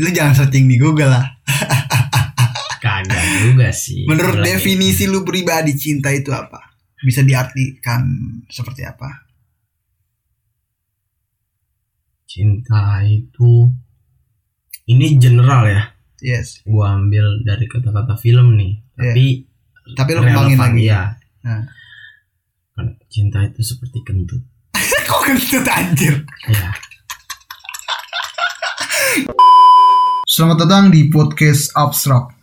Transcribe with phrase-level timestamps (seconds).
[0.00, 1.26] Lu jangan searching di Google lah.
[2.80, 4.08] Kagak juga sih.
[4.08, 6.72] Menurut definisi lu pribadi cinta itu apa?
[7.04, 8.02] Bisa diartikan
[8.48, 9.30] seperti apa?
[12.30, 13.66] cinta itu
[14.86, 15.82] ini general ya.
[16.22, 16.62] Yes.
[16.62, 18.78] Gua ambil dari kata-kata film nih.
[19.02, 19.10] Iya.
[19.10, 19.26] Tapi
[19.98, 20.82] Tapi lu kembangin lagi.
[20.86, 21.02] ya.
[21.42, 21.66] Nah.
[22.78, 24.46] Kan Cinta itu seperti kentut.
[25.10, 26.22] Kok kentut anjir?
[26.46, 26.70] Ya.
[30.40, 32.39] Selamat datang di podcast Abstrak.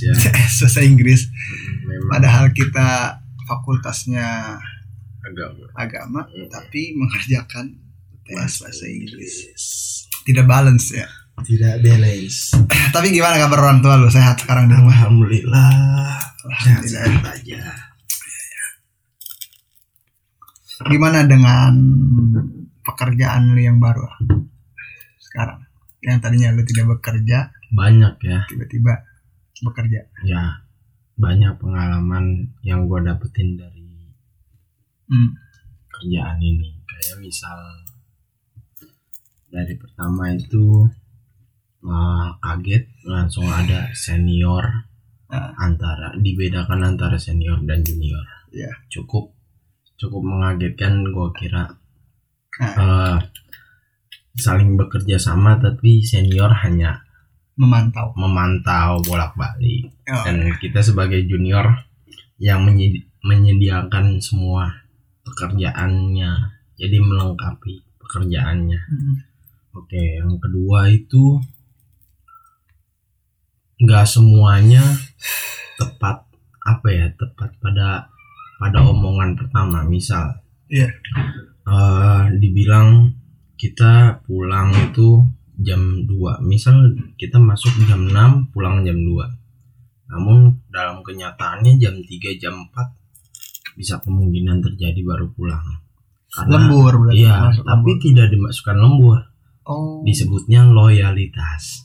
[0.00, 0.32] UTS ya.
[0.62, 1.28] bahasa Inggris.
[1.82, 2.88] Memang Padahal kita
[3.44, 4.56] fakultasnya
[5.22, 6.48] agak agama, Hmm.
[6.48, 7.76] tapi mengerjakan
[8.22, 9.34] tes bahasa Inggris.
[10.22, 11.06] Tidak balance ya.
[11.42, 12.52] tidak balance.
[12.94, 14.06] Tapi gimana kabar orang tua lu?
[14.06, 14.92] Sehat sekarang di rumah?
[14.94, 15.72] Alhamdulillah.
[16.44, 16.86] Alhamdulillah.
[16.86, 17.60] Sehat aja.
[20.84, 21.72] Gimana dengan
[22.82, 24.06] pekerjaan lu yang baru
[25.18, 25.62] sekarang?
[26.02, 27.38] Yang tadinya lu tidak bekerja,
[27.70, 28.42] Banyak ya.
[28.50, 29.06] tiba-tiba
[29.62, 30.00] bekerja.
[30.26, 30.62] Ya
[31.16, 33.80] banyak pengalaman yang gue dapetin dari
[35.06, 35.36] Hmm.
[35.92, 36.72] kerjaan ini.
[36.88, 37.58] Kayak misal
[39.52, 40.88] dari pertama itu
[41.84, 44.88] uh, kaget langsung ada senior
[45.32, 45.48] Ah.
[45.64, 48.20] antara dibedakan antara senior dan junior.
[48.52, 48.68] Iya.
[48.92, 49.32] Cukup
[49.96, 51.72] cukup mengagetkan gue kira
[52.52, 53.16] Nah, uh,
[54.36, 57.00] saling bekerja sama tapi senior hanya
[57.54, 58.12] memantau.
[58.16, 61.84] memantau bolak-balik Oh, dan kita sebagai junior
[62.36, 64.82] yang menye- menyediakan semua
[65.22, 66.32] pekerjaannya
[66.74, 69.14] jadi melengkapi pekerjaannya hmm.
[69.72, 71.38] oke yang kedua itu
[73.78, 74.82] nggak semuanya
[75.78, 76.22] tepat
[76.62, 78.06] apa ya tepat pada
[78.58, 80.88] pada omongan pertama misal Iya.
[81.68, 83.12] eh, dibilang
[83.54, 85.20] kita pulang itu
[85.58, 86.08] jam 2
[86.42, 86.74] misal
[87.14, 94.00] kita masuk jam 6 pulang jam 2 namun dalam kenyataannya jam 3 jam 4 bisa
[94.00, 95.64] kemungkinan terjadi baru pulang
[96.32, 97.20] karena Lembur berarti.
[97.20, 97.96] iya masuk tapi lembur.
[98.00, 99.18] tidak dimasukkan lembur
[99.64, 100.00] oh.
[100.02, 101.84] disebutnya loyalitas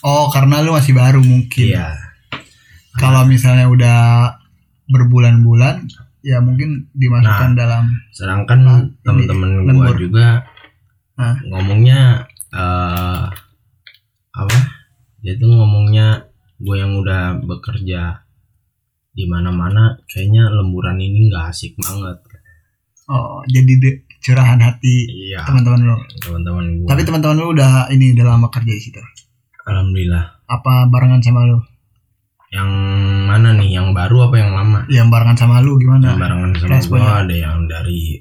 [0.00, 1.72] oh, karena lu masih baru mungkin.
[1.72, 1.96] iya
[2.96, 3.98] Kalau misalnya udah
[4.88, 5.84] berbulan-bulan,
[6.24, 7.56] ya mungkin dimasukkan Nah.
[7.56, 10.26] dalam sedangkan Nah, temen-temen ini gua juga
[11.14, 11.36] Hah?
[11.44, 12.24] ngomongnya
[12.56, 13.24] eh
[14.32, 14.56] apa
[15.18, 16.24] dia tuh ngomongnya
[16.56, 18.24] gue yang udah bekerja
[19.10, 22.16] di mana-mana kayaknya lemburan ini nggak asik banget
[23.06, 25.96] oh, jadi de- curahan hati iya teman-teman lu.
[26.18, 29.00] teman-teman gue Tapi teman-teman lu udah ini udah lama kerja di situ.
[29.62, 31.58] alhamdulillah Apa barengan sama lu?
[32.48, 32.70] yang
[33.26, 36.06] mana nih yang baru apa yang lama Yang barengan sama lu yang gimana?
[36.14, 38.20] barengan sama gue ada yang dari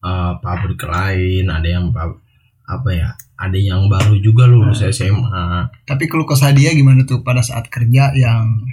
[0.00, 2.23] eh, pabrik lain ada yang pab-
[2.64, 4.88] apa ya ada yang baru juga lulus Nah.
[4.88, 5.44] SMA
[5.84, 8.64] Tapi keluh kesah dia gimana tuh pada saat kerja yang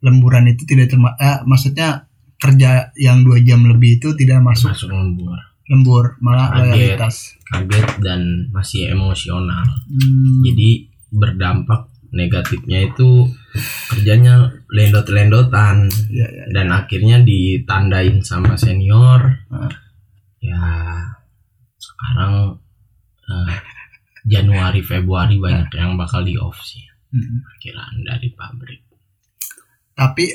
[0.00, 4.88] lemburan itu tidak terma eh, maksudnya kerja yang dua jam lebih itu tidak masuk masuk
[4.88, 5.36] lembur
[5.68, 6.64] lembur malah Kaget.
[6.96, 7.16] loyalitas.
[7.44, 13.28] kaget dan masih emosional Hmm, jadi berdampak negatifnya itu
[13.86, 19.68] kerjanya lendot-lendotan ya, ya, dan akhirnya ditandain sama senior Ah.
[20.40, 20.58] ya
[22.00, 22.56] sekarang
[23.28, 23.56] eh,
[24.24, 26.80] Januari Februari banyak yang bakal di off sih
[27.10, 27.42] Hmm.
[27.42, 28.86] perkiraan dari pabrik
[29.92, 30.30] Tapi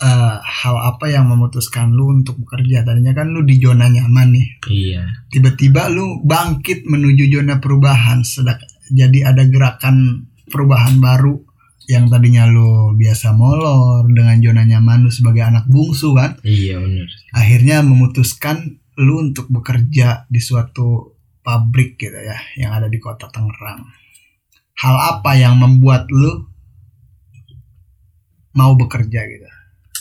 [0.00, 2.80] eh, hal apa yang memutuskan lu untuk bekerja?
[2.80, 4.48] Tadinya kan lu di zona nyaman nih.
[4.72, 8.24] iya Tiba-tiba lu bangkit menuju zona perubahan.
[8.24, 8.56] Sedak
[8.88, 11.44] jadi ada gerakan perubahan baru
[11.86, 16.40] yang tadinya lu biasa molor dengan zona nyaman lu sebagai anak bungsu kan.
[16.40, 17.04] iya bener
[17.36, 23.84] Akhirnya memutuskan lu untuk bekerja di suatu pabrik gitu ya yang ada di kota Tangerang.
[24.74, 26.50] Hal apa yang membuat lu
[28.54, 29.54] mau bekerja gitu?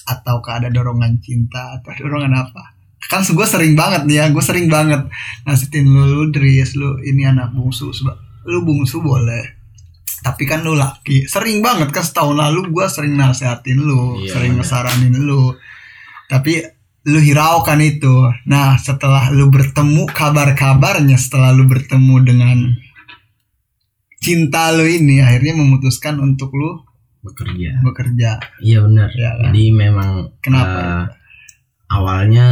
[0.04, 2.75] ataukah ada dorongan cinta atau dorongan apa
[3.07, 5.07] kan gue sering banget nih ya gue sering banget
[5.44, 7.92] nasitin lu lu Dries lu ini anak bungsu
[8.48, 9.44] lu bungsu boleh
[10.24, 14.56] tapi kan lu laki sering banget kan setahun lalu gue sering nasehatin lu Iya, sering
[14.56, 15.56] ngesaranin lu
[16.31, 16.63] tapi
[17.04, 18.16] lu hiraukan itu.
[18.48, 22.58] Nah setelah lu bertemu kabar-kabarnya setelah lu bertemu dengan
[24.24, 26.80] cinta lu ini akhirnya memutuskan untuk lu
[27.24, 27.80] bekerja.
[27.84, 28.40] bekerja.
[28.64, 29.10] Iya benar.
[29.16, 29.52] Ya kan?
[29.52, 30.80] jadi memang Kenapa?
[30.80, 31.04] eh,
[31.92, 32.48] awalnya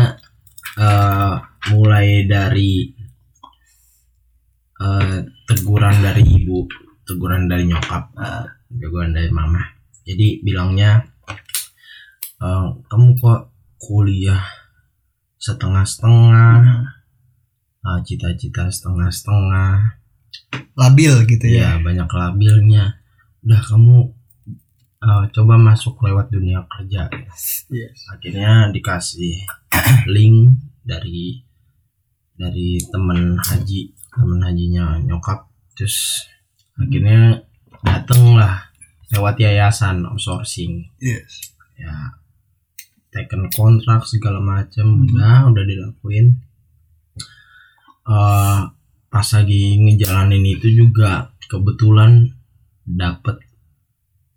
[0.75, 1.33] eh,
[1.71, 2.91] mulai dari
[4.79, 6.67] eh, teguran dari ibu
[7.07, 8.47] teguran dari nyokap Ah.
[8.71, 9.63] teguran dari mama.
[10.03, 11.03] Jadi bilangnya
[12.39, 13.50] eh, kamu kok
[13.81, 14.45] kuliah
[15.41, 16.85] setengah-setengah
[17.81, 19.97] eh, cita-cita setengah-setengah.
[20.77, 21.75] Labil gitu ya?
[21.75, 23.01] Ya banyak labilnya.
[23.41, 23.97] Udah kamu
[25.01, 27.09] eh, coba masuk lewat dunia kerja.
[27.73, 28.05] Yes.
[28.13, 29.49] akhirnya dikasih
[30.13, 31.41] link dari
[32.37, 35.49] dari temen haji temen hajinya nyokap.
[35.73, 36.29] Terus
[36.77, 37.41] akhirnya
[37.81, 38.69] dateng lah
[39.09, 40.85] lewat yayasan outsourcing.
[41.01, 41.57] Yes.
[41.81, 42.20] Ya
[43.11, 45.03] taken kontrak segala macem Hmm.
[45.07, 46.27] udah udah dilakuin.
[48.07, 48.61] Eh
[49.11, 52.31] pas lagi ngejalanin itu juga kebetulan
[52.87, 53.43] dapet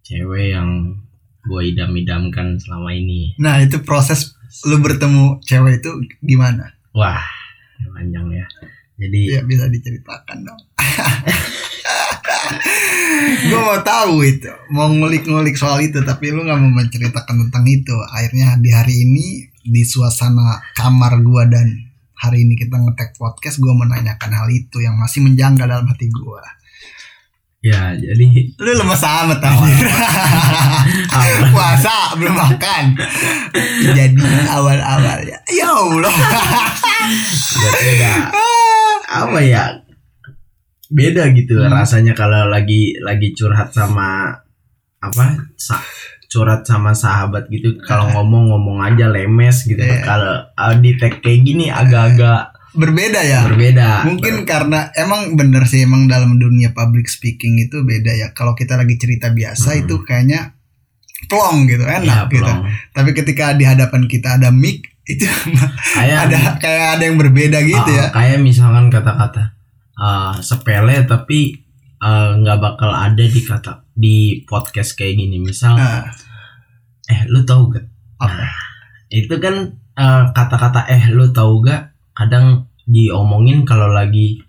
[0.02, 0.98] cewek yang
[1.46, 3.38] gue idam-idamkan selama ini.
[3.38, 4.34] Nah itu proses
[4.66, 5.90] lu bertemu cewek itu
[6.20, 6.74] gimana?
[6.90, 7.22] Wah
[7.94, 8.46] panjang ya
[8.94, 10.60] jadi ya bisa diceritakan dong.
[13.44, 17.96] Gue mau tahu itu mau ngulik-ngulik soal itu tapi lu nggak mau menceritakan tentang itu.
[18.14, 19.26] Akhirnya di hari ini
[19.64, 21.72] di suasana kamar gua dan
[22.12, 26.44] hari ini kita ngetek podcast gua menanyakan hal itu yang masih menjanggal dalam hati gua.
[27.64, 29.88] Ya jadi lu lemes amat anjir
[31.56, 32.92] puasa belum makan.
[33.88, 34.20] Jadi
[34.52, 36.12] awal-awal ya ya Allah
[39.06, 39.64] apa ya
[40.86, 41.72] beda gitu Hmm.
[41.72, 44.36] rasanya kalau lagi lagi curhat sama
[44.98, 45.24] apa
[45.56, 45.82] sa-
[46.26, 50.02] curhat sama sahabat gitu kalau ngomong ngomong aja lemes gitu Iya.
[50.02, 50.34] kalau
[50.76, 56.36] di tag kayak gini agak-agak berbeda ya berbeda Mungkin karena emang bener sih emang dalam
[56.36, 58.28] dunia public speaking itu beda ya.
[58.30, 59.80] Kalau kita lagi cerita biasa Hmm.
[59.80, 60.58] itu kayaknya
[61.24, 62.42] plong gitu, Ya, enak gitu.
[62.42, 62.66] plong.
[62.90, 65.26] Tapi ketika di hadapan kita ada mic itu
[65.94, 68.04] kayak ada kayak ada yang berbeda gitu uh, ya.
[68.08, 69.52] kayak misalkan kata-kata
[69.94, 71.60] uh, sepele tapi
[72.00, 76.08] uh, nggak bakal ada di kata di podcast kayak gini misal Nah,
[77.04, 77.84] eh lu tahu gak
[78.16, 78.32] apa?
[78.32, 78.56] Nah,
[79.12, 79.54] itu kan
[79.94, 84.40] eh, kata-kata eh lu tahu gak kadang diomongin kalau lagi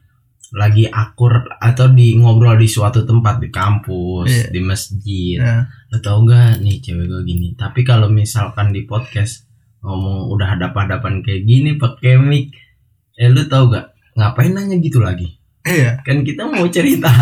[0.56, 4.46] lagi akur atau di ngobrol di suatu tempat di kampus Iya.
[4.50, 5.68] di masjid Ya.
[5.92, 9.45] lu tahu gak nih cewek gue gini tapi kalau misalkan di podcast
[9.86, 12.50] ngomong udah hadapan-hadapan kayak gini pakai mic
[13.16, 15.98] eh lu tahu gak ngapain nanya gitu lagi Iya.
[16.00, 17.10] kan kita mau cerita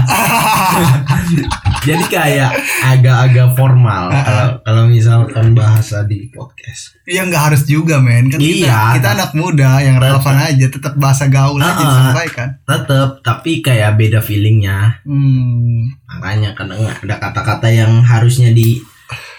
[1.84, 2.52] jadi kayak
[2.86, 8.68] agak-agak formal kalau kalau misalkan bahasa di podcast Ya nggak harus juga men kan kita,
[8.68, 8.80] Iya.
[8.96, 11.84] kita anak muda yang relevan aja tetap bahasa gaul aja Ah, ah.
[11.84, 12.48] disampaikan.
[12.64, 15.88] tetep tapi kayak beda feelingnya Hmm.
[16.06, 18.80] makanya kadang ada kata-kata yang harusnya di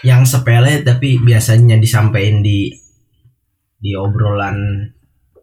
[0.00, 2.72] yang sepele tapi biasanya disampaikan di
[3.84, 4.88] di obrolan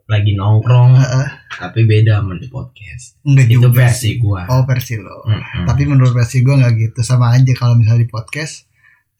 [0.09, 1.27] lagi nongkrong Heeh.
[1.61, 3.21] tapi beda sama di podcast.
[3.21, 4.49] Enggak itu juga versi gua.
[4.49, 5.21] Oh versi lo.
[5.29, 5.69] Mm-mm.
[5.69, 6.99] Tapi menurut versi gue nggak gitu.
[7.05, 8.65] Sama aja kalau misalnya di podcast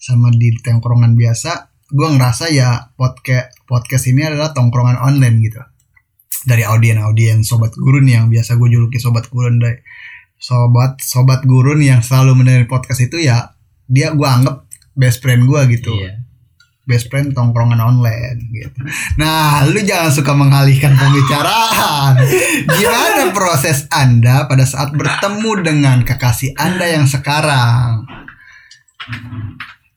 [0.02, 5.62] sama di tongkrongan biasa gue ngerasa ya podcast podcast ini adalah tongkrongan online gitu.
[6.42, 9.78] Dari audien-audien sobat gurun yang biasa gue juluki sobat gurun dari
[10.42, 13.54] sobat sobat gurun yang selalu mendengar podcast itu ya
[13.86, 14.66] dia gue anggap
[14.98, 15.94] best friend gue gitu.
[15.94, 16.21] Iya
[16.92, 18.84] best friend tongkrongan online gitu.
[19.16, 22.20] Nah, lu jangan suka mengalihkan pembicaraan.
[22.68, 28.04] Gimana proses Anda pada saat bertemu dengan kekasih Anda yang sekarang?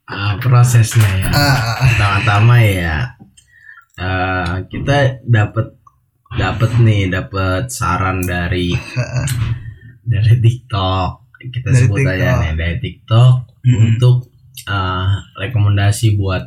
[0.05, 2.97] Ah, prosesnya ya Ah, pertama-tama ya
[3.97, 5.73] eh, kita dapat
[6.35, 9.27] dapat nih dapat saran dari ah,
[10.05, 11.11] dari TikTok
[11.41, 12.37] kita Dari sebut aja TikTok.
[12.41, 13.35] nih dari TikTok
[13.65, 13.81] Mm-mm.
[13.87, 14.17] untuk
[14.67, 15.09] eh,
[15.39, 16.45] rekomendasi buat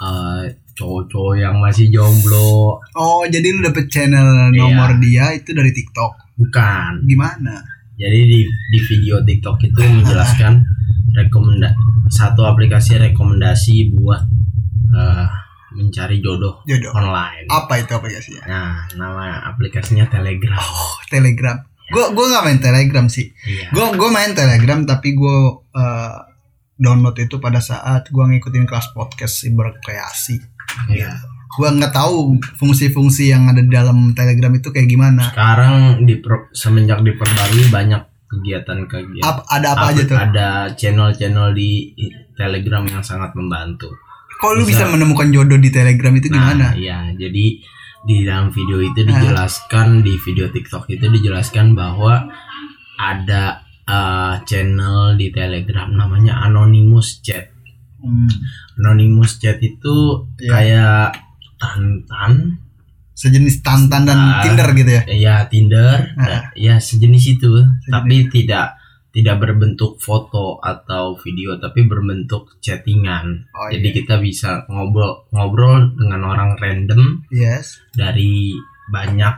[0.00, 0.42] eh,
[0.72, 6.32] cowok-cowok yang masih jomblo oh, jadi lu dapet channel nomor dia itu dari TikTok.
[6.34, 7.60] bukan Gimana?
[7.94, 10.64] jadi di di video TikTok itu menjelaskan
[11.12, 11.68] rekomenda
[12.08, 14.24] satu aplikasi rekomendasi buat
[14.90, 15.28] eh,
[15.70, 16.90] mencari jodoh Jodoh.
[16.90, 18.42] online Apa itu aplikasinya?
[18.42, 21.60] nah nama aplikasinya Telegram Oh, Telegram.
[21.90, 23.34] Gue gue nggak main Telegram sih.
[23.44, 25.36] iya Gue main Telegram tapi gue
[25.74, 26.14] eh,
[26.80, 30.40] download itu pada saat gua ngikutin kelas podcast si berkreasi.
[30.88, 31.12] Iya.
[31.52, 35.28] Gua nggak tahu fungsi-fungsi yang ada di dalam Telegram itu kayak gimana.
[35.28, 36.16] Sekarang di
[36.56, 39.26] semenjak diperbarui banyak kegiatan-kegiatan.
[39.26, 40.16] Ap- ada apa aja tuh?
[40.16, 41.92] Ada channel-channel di
[42.34, 43.90] Telegram yang sangat membantu.
[44.40, 46.72] Kok lu bisa- bisa menemukan jodoh di Telegram itu gimana?
[46.72, 47.46] Nah, iya, jadi
[48.00, 52.24] di dalam video itu dijelaskan di video TikTok itu dijelaskan bahwa
[52.96, 57.50] ada eh, channel di Telegram namanya Anonymous Chat.
[57.98, 58.30] Hmm.
[58.78, 60.48] Anonymous Chat itu Iya.
[60.48, 61.06] kayak
[61.60, 62.56] tantan,
[63.12, 64.40] Sejenis Tantan dan Ah.
[64.40, 65.02] Tinder gitu ya.
[65.06, 66.16] ya Tinder,
[66.56, 67.52] ya sejenis itu,
[67.84, 68.80] tapi tidak
[69.10, 73.44] tidak berbentuk foto atau video, tapi berbentuk chattingan.
[73.52, 73.96] Oh, Jadi iya.
[74.00, 77.76] kita bisa ngobrol ngobrol dengan orang random Yes.
[77.92, 78.54] dari
[78.88, 79.34] banyak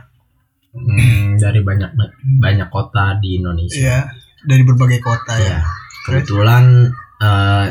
[0.71, 1.91] mm, dari banyak
[2.39, 4.07] banyak kota di Indonesia.
[4.07, 4.22] Iya.
[4.43, 5.57] Dari berbagai kota ya.
[5.57, 5.59] Ya,
[6.07, 7.67] kebetulan eh,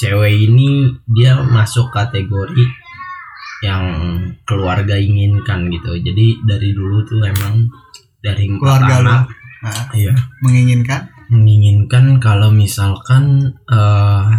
[0.00, 2.66] cewek ini dia masuk kategori
[3.60, 3.84] yang
[4.48, 5.94] keluarga inginkan gitu.
[6.00, 7.68] Jadi dari dulu tuh emang
[8.20, 9.08] dari Keluarga lu.
[9.08, 9.24] anak,
[9.60, 14.30] Nah, iya, menginginkan menginginkan kalau misalkan eh,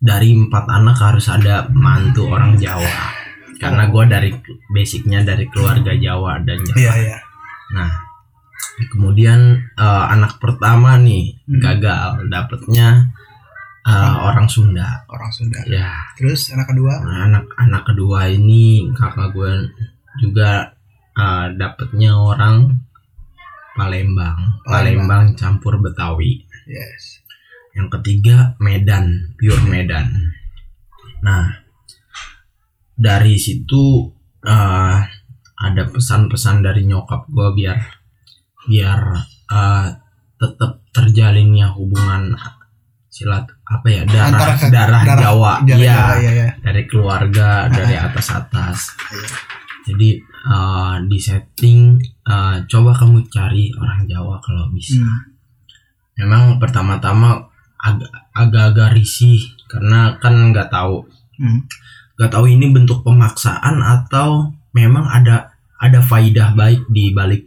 [0.00, 3.12] dari empat anak harus ada mantu orang Jawa.
[3.56, 4.30] Karena gue dari
[4.68, 6.76] basicnya dari keluarga Jawa dan Jawa.
[6.76, 7.18] Iya, iya.
[7.72, 7.88] Nah,
[8.88, 9.40] kemudian
[9.72, 11.60] eh, anak pertama nih Hmm.
[11.62, 13.10] gagal, dapetnya
[13.86, 15.06] eh, orang Sunda.
[15.06, 15.62] Orang Sunda.
[15.64, 16.98] Ya, Terus anak kedua?
[17.06, 19.52] nah, anak anak kedua ini kakak gue
[20.18, 20.74] juga
[21.14, 22.82] eh, dapetnya orang
[23.76, 26.40] Palembang, Palembang campur Betawi.
[26.64, 27.20] Yes.
[27.76, 30.32] Yang ketiga Medan, pure Medan.
[31.20, 31.60] Nah,
[32.96, 34.08] dari situ
[34.42, 34.98] eh,
[35.56, 37.76] ada pesan-pesan dari nyokap gue biar
[38.66, 39.00] biar
[39.46, 39.86] eh,
[40.36, 42.36] tetap terjalinnya hubungan
[43.08, 46.48] silat apa ya darah Antara darah, darah- Jawa, Jawa, iya Jawa, iya, iya.
[46.60, 48.78] dari keluarga dari atas atas.
[49.08, 49.28] Iya.
[49.86, 51.80] Jadi eh, di setting
[52.22, 55.32] eh, coba kamu cari orang Jawa kalau bisa Hmm.
[56.16, 57.40] memang pertama-tama
[57.76, 61.04] agak agak-agak risih karena kan nggak tahu
[61.36, 61.64] Hmm.
[62.16, 67.45] nggak tahu ini bentuk pemaksaan atau memang ada ada faidah baik di balik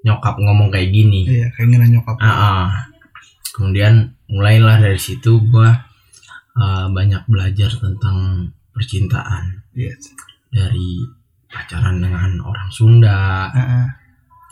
[0.00, 2.16] nyokap ngomong kayak gini Iya, keinginan nyokap.
[2.18, 2.66] Ah, ah.
[3.52, 3.94] kemudian
[4.26, 5.68] mulailah dari situ gua
[6.54, 10.10] eh, banyak belajar tentang percintaan Yes.
[10.48, 11.04] dari
[11.46, 13.86] pacaran dengan orang Sunda Heeh.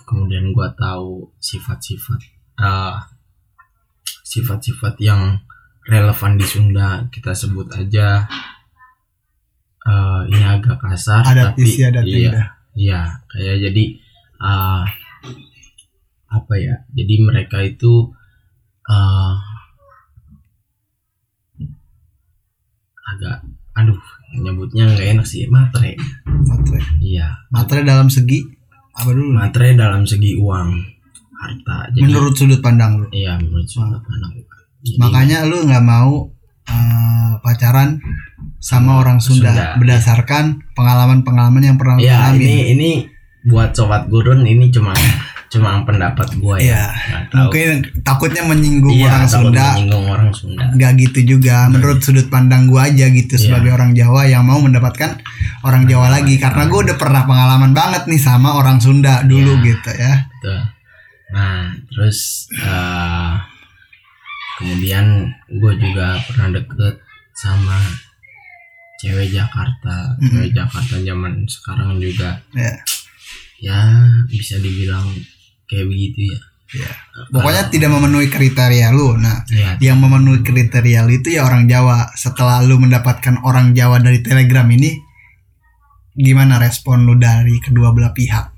[0.05, 2.21] kemudian gua tahu sifat-sifat
[2.59, 2.97] eh,
[4.23, 5.41] sifat-sifat yang
[5.85, 8.29] relevan di Sunda kita sebut aja
[9.83, 12.47] eh, ini agak kasar Adat tapi istiadat iya indah.
[12.77, 13.85] iya kayak jadi
[14.39, 14.83] eh,
[16.29, 18.13] apa ya jadi mereka itu
[18.85, 19.35] eh,
[23.09, 23.37] agak
[23.75, 23.97] aduh
[24.37, 26.81] nyebutnya nggak enak sih matre Matre.
[27.01, 28.45] iya Matre dalam segi
[28.93, 29.33] apa dulu?
[29.33, 30.69] matre dalam segi uang
[31.39, 33.07] harta jadi Menurut sudut pandang lu.
[33.11, 34.35] iya menurut sudut pandang
[34.79, 36.29] Jadi, Makanya lu nggak mau
[36.67, 37.97] eh, pacaran
[38.59, 39.67] sama orang Sunda, Sunda.
[39.79, 42.43] berdasarkan pengalaman-pengalaman yang pernah lu ya alami.
[42.45, 42.91] ini ini
[43.47, 44.93] buat sobat gurun ini cuma
[45.49, 46.93] cuma pendapat gue Iya.
[46.93, 47.49] ya tahu.
[47.49, 47.69] Mungkin
[48.05, 49.67] takutnya menyinggung Iya, orang takut Sunda.
[49.73, 51.57] menyinggung orang Sunda Gak gitu juga.
[51.67, 53.41] Menurut sudut pandang gua aja gitu Iya.
[53.41, 55.17] sebagai orang Jawa yang mau mendapatkan
[55.63, 59.65] orang Jawa lagi karena gua udah pernah pengalaman banget nih sama orang Sunda dulu Iya.
[59.67, 60.15] gitu ya.
[60.29, 60.61] Betul.
[61.29, 62.19] Nah, terus
[62.53, 63.33] eh,
[64.57, 65.07] kemudian
[65.47, 66.99] gue juga pernah deket
[67.33, 67.79] sama
[68.99, 70.29] cewek Jakarta, Mm-mm.
[70.29, 72.75] cewek Jakarta zaman sekarang juga Ya.
[73.61, 73.79] ya
[74.27, 75.07] bisa dibilang
[75.69, 76.39] kayak begitu ya.
[76.69, 76.91] Ya.
[77.33, 79.17] Pokoknya tidak memenuhi kriteria lu.
[79.17, 82.13] Nah, Ya, yang memenuhi kriteria lu itu ya orang Jawa.
[82.13, 84.93] Setelah lu mendapatkan orang Jawa dari Telegram ini,
[86.13, 88.53] gimana respon lu dari kedua belah pihak?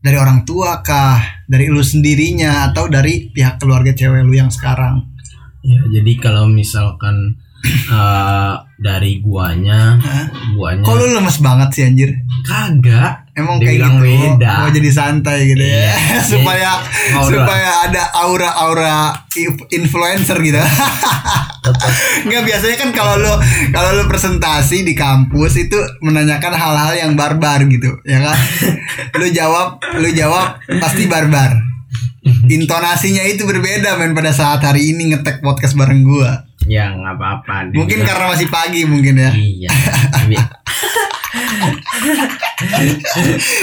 [0.00, 1.44] Dari orang tua kah?
[1.44, 5.12] Dari lu sendirinya atau dari pihak keluarga cewek lu yang sekarang?
[5.62, 7.38] ya, jadi kalau misalkan
[7.92, 10.26] eh, dari guanya, Hah?
[10.56, 12.10] guanya Kok lu lemes banget sih anjir?
[12.42, 14.04] kagak Emang kayak Dibilang gitu.
[14.36, 14.50] beda.
[14.60, 15.88] Mau jadi santai gitu ya.
[15.88, 16.20] Iya.
[16.36, 16.70] supaya
[17.16, 19.24] Mau supaya ada aura-aura
[19.72, 20.60] influencer gitu.
[22.28, 23.32] Enggak biasanya kan kalau lu
[23.72, 28.36] kalau lu presentasi di kampus itu menanyakan hal-hal yang barbar gitu, ya kan?
[29.20, 31.56] lu jawab, lu jawab pasti barbar.
[32.52, 36.44] Intonasinya itu berbeda men pada saat hari ini ngetek podcast bareng gua.
[36.62, 37.74] ya nggak apa-apa.
[37.74, 39.32] Mungkin karena masih pagi mungkin ya.
[39.34, 39.72] Iya.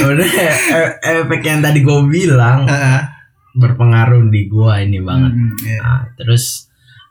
[0.02, 3.00] Udah e- efek yang tadi gue bilang Heeh.
[3.52, 5.32] berpengaruh di gua ini banget.
[5.32, 5.80] Hmm, iya.
[5.80, 6.66] Nah, terus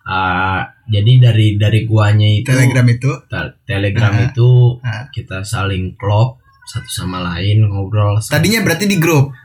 [0.08, 3.12] Uh, jadi dari dari guanya itu Telegram itu.
[3.28, 4.24] te- telegram Ah.
[4.24, 4.48] itu
[4.80, 5.04] Ah.
[5.12, 9.36] kita saling klop satu sama lain ngobrol Tadinya berarti di grup,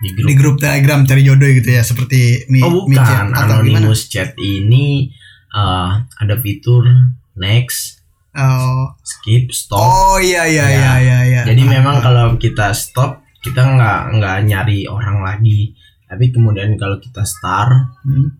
[0.00, 3.26] di di grup grup Telegram cari jodoh gitu ya, seperti mi, oh mi chat bukan
[3.28, 3.76] atau gimana?
[3.76, 5.12] anonymous chat ini
[5.52, 6.88] uh, ada fitur
[7.36, 7.99] next
[8.32, 10.70] Oh, skip stop oh iya iya Ya.
[10.70, 11.18] iya iya.
[11.26, 11.40] iya.
[11.42, 12.02] Jadi Ah, memang ah.
[12.02, 18.38] kalau kita stop kita nggak nggak nyari orang lagi, tapi kemudian kalau kita start Hmm.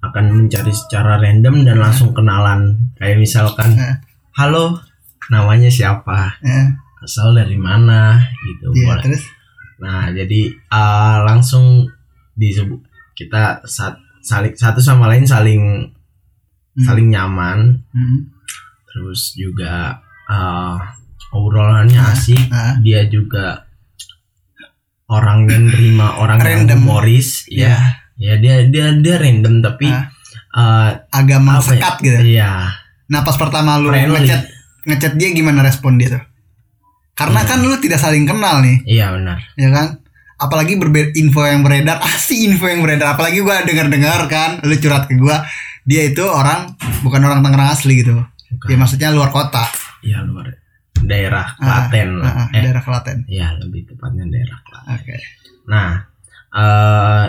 [0.00, 2.90] akan mencari secara random dan langsung kenalan.
[2.94, 3.96] Kayak misalkan, Eh.
[4.34, 4.82] halo,
[5.26, 6.66] namanya siapa, Eh,
[7.00, 9.02] asal dari mana, gitu iya, boleh.
[9.04, 9.24] terus
[9.74, 10.40] Nah jadi
[10.70, 11.84] uh, langsung
[12.32, 12.80] disebut
[13.12, 15.62] kita saat saling satu sama lain saling
[16.74, 16.82] Hmm.
[16.82, 18.33] saling nyaman, Hmm.
[18.94, 20.78] Terus juga uh,
[21.30, 22.38] obrolannya Ah, asik.
[22.48, 22.78] ah.
[22.78, 23.66] dia juga
[25.06, 26.78] orang yang nerima orang yang Random.
[26.80, 27.74] humoris Iya.
[27.74, 27.78] ya
[28.16, 30.06] ya dia dia dia random tapi Ah.
[30.54, 32.20] uh, agak mengsekat gitu.
[32.30, 32.70] ya
[33.04, 34.16] Nah pas pertama lu Friendly.
[34.16, 34.42] ngechat
[34.84, 36.22] ngechat dia gimana respon dia tuh?
[37.12, 37.48] Karena Hmm.
[37.48, 40.00] kan lu tidak saling kenal nih, iya benar ya kan?
[40.36, 43.14] Apalagi berbeda info yang beredar, asli info yang beredar.
[43.14, 45.46] Apalagi gua dengar-dengar kan, lu curhat ke gua,
[45.82, 48.18] dia itu orang bukan orang Tangerang asli gitu.
[48.54, 48.66] Bukan.
[48.66, 49.64] Ya maksudnya luar kota,
[50.00, 50.46] iya luar
[50.96, 53.18] daerah Ah, Klaten ah, ah, eh daerah Klaten.
[53.26, 55.16] ya lebih tepatnya daerah Klaten Oke.
[55.64, 55.90] nah
[56.50, 57.26] eh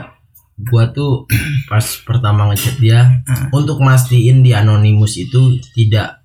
[0.62, 1.28] gua tuh
[1.68, 3.50] pas pertama ngechat dia Ah.
[3.52, 6.24] untuk mastiin di anonimus itu tidak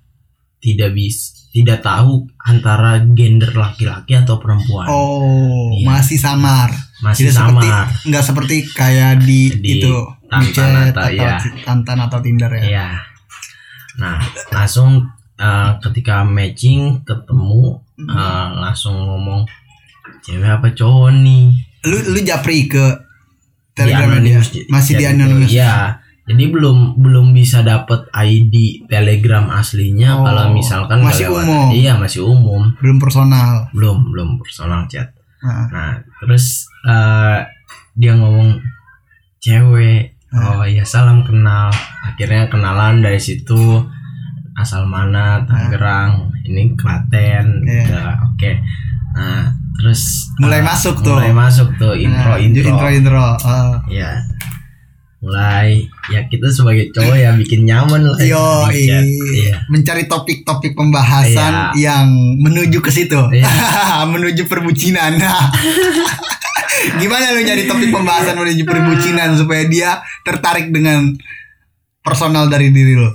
[0.57, 5.83] tidak bis tidak tahu antara gender laki-laki atau perempuan Oh, Iya.
[5.89, 6.71] masih samar.
[7.01, 9.91] masih Tidak seperti samar nggak seperti kayak di, Di itu
[10.23, 11.35] Tantan micet atau- iya.
[11.65, 12.63] Tantan atau Tinder ya.
[12.63, 12.87] Iya.
[13.97, 15.03] Nah, langsung
[15.35, 19.43] uh, ketika matching ketemu uh, langsung ngomong
[20.21, 21.51] cewek apa cowok nih?
[21.83, 22.85] Lu lu japri ke
[23.71, 24.37] Di Telegram dia.
[24.37, 24.47] anonymous.
[24.67, 25.49] Masih di anonymous.
[25.49, 25.97] Iya.
[26.21, 31.67] Jadi belum belum bisa dapet ID Telegram aslinya Oh, kalau misalkan masih lewat- umum.
[31.73, 32.71] Iya, masih umum.
[32.77, 33.67] Belum personal.
[33.73, 35.11] Belum belum personal chat.
[35.41, 37.41] Nah, Nah, terus uh,
[37.93, 38.61] dia ngomong
[39.39, 40.10] cewek.
[40.31, 41.67] Oh iya salam kenal.
[42.01, 43.83] Akhirnya kenalan dari situ
[44.55, 46.31] asal mana Tangerang.
[46.41, 47.45] Ini Klaten.
[47.61, 47.67] Ah.
[47.67, 48.03] Iya.
[48.31, 48.51] Oke.
[49.11, 51.15] Nah, terus Mulai uh, masuk tuh.
[51.19, 52.63] Mulai masuk tuh intro Nah, intro.
[52.63, 53.27] intro intro.
[53.43, 53.75] Oh.
[53.91, 54.23] Ya.
[55.21, 58.17] Mulai ya kita sebagai cowok ya bikin nyaman lah.
[58.17, 59.05] Yo, chat.
[59.05, 59.53] Iya.
[59.69, 61.93] mencari topik-topik pembahasan Iya.
[61.93, 62.07] yang
[62.41, 63.45] menuju ke situ, Iya.
[64.13, 65.21] menuju perbucinan.
[66.93, 69.89] Gimana lu nyari topik pembahasan menuju perbucinan supaya dia
[70.21, 71.13] tertarik dengan
[71.99, 73.09] personal dari diri lu?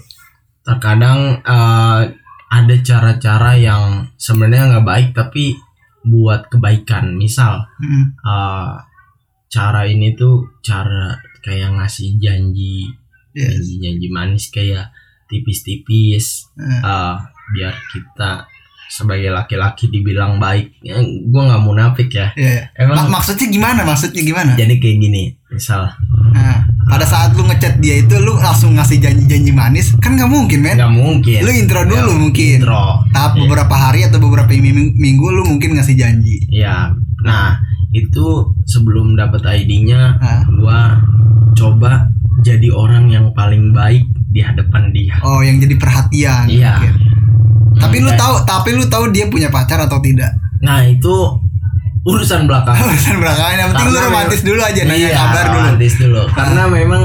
[0.63, 2.03] terkadang eh,
[2.49, 5.55] ada cara-cara yang sebenarnya nggak baik tapi
[6.03, 8.19] buat kebaikan misal Hmm.
[8.19, 8.75] eh,
[9.47, 12.91] cara ini tuh cara kayak ngasih janji
[13.31, 13.63] Yes.
[13.63, 14.91] janji-janji manis kayak
[15.27, 17.15] tipis-tipis Eh, eh,
[17.53, 18.43] biar kita
[18.97, 22.65] sebagai laki-laki dibilang baik ya, gue nggak munafik ya iya, iya.
[22.79, 23.81] emang Ma- maksudnya gimana?
[23.83, 24.53] Maksudnya gimana?
[24.55, 25.93] jadi kayak gini misal
[26.27, 30.59] Nah, pada saat lu ngechat dia itu lu langsung ngasih janji-janji manis kan nggak mungkin
[30.61, 33.41] men nggak mungkin lu intro dulu Ya, mungkin intro tahap Iya.
[33.43, 36.89] beberapa hari atau beberapa minggu, minggu lu mungkin ngasih janji Ya,
[37.21, 38.27] nah itu
[38.65, 40.41] sebelum dapat ID-nya, Hah?
[40.51, 41.01] gua
[41.53, 45.17] coba jadi orang yang paling baik di hadapan dia.
[45.21, 46.75] oh yang jadi perhatian Iya.
[47.77, 50.33] Tapi lu tahu tapi lu tahu dia punya pacar atau tidak?
[50.61, 51.13] Nah itu
[52.03, 52.79] urusan belakang.
[52.79, 55.57] urusan belakangan yang penting lu romantis dulu aja nanya Iya, kabar dulu.
[55.59, 56.23] romantis dulu.
[56.31, 57.03] Karena memang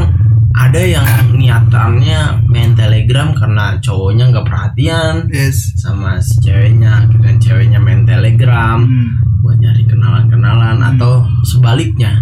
[0.52, 5.14] ada yang niatannya main telegram karena cowoknya nggak perhatian.
[5.32, 5.74] Yes.
[5.76, 9.10] Sama si ceweknya, dan ceweknya main telegram Hmm.
[9.42, 10.90] buat nyari kenalan-kenalan Hmm.
[10.94, 12.14] atau sebaliknya,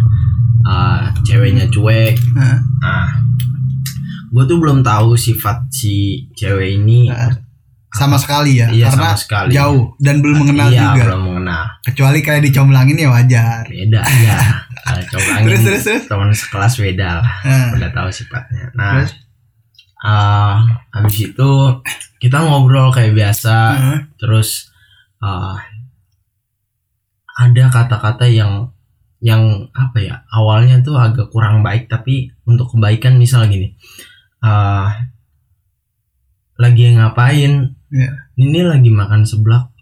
[0.63, 3.07] uh, ceweknya cuek, Nah, Nah,
[4.29, 7.33] gue tuh belum tahu sifat si cewek ini Nah,
[7.99, 9.51] sama sekali ya Iya, karena sama sekali.
[9.51, 11.63] jauh dan belum mengenal iya, juga belum mengenal.
[11.83, 14.37] kecuali kayak dicomblangin ya wajar Beda ya.
[15.11, 16.03] Coba Terus, terus, terus.
[16.07, 17.29] teman sekelas beda lah.
[17.43, 18.73] Nah, Udah tahu sifatnya.
[18.73, 19.11] Nah, Terus?
[19.99, 20.55] eh,
[20.89, 21.49] habis itu
[22.17, 23.55] kita ngobrol kayak biasa.
[23.75, 24.71] nah, Terus
[25.19, 25.55] eh,
[27.37, 28.73] ada kata-kata yang
[29.19, 33.75] yang apa ya awalnya tuh agak kurang baik tapi untuk kebaikan misal gini
[34.39, 34.87] eh
[36.55, 38.11] lagi ngapain Iya.
[38.37, 39.73] ini lagi makan seblak.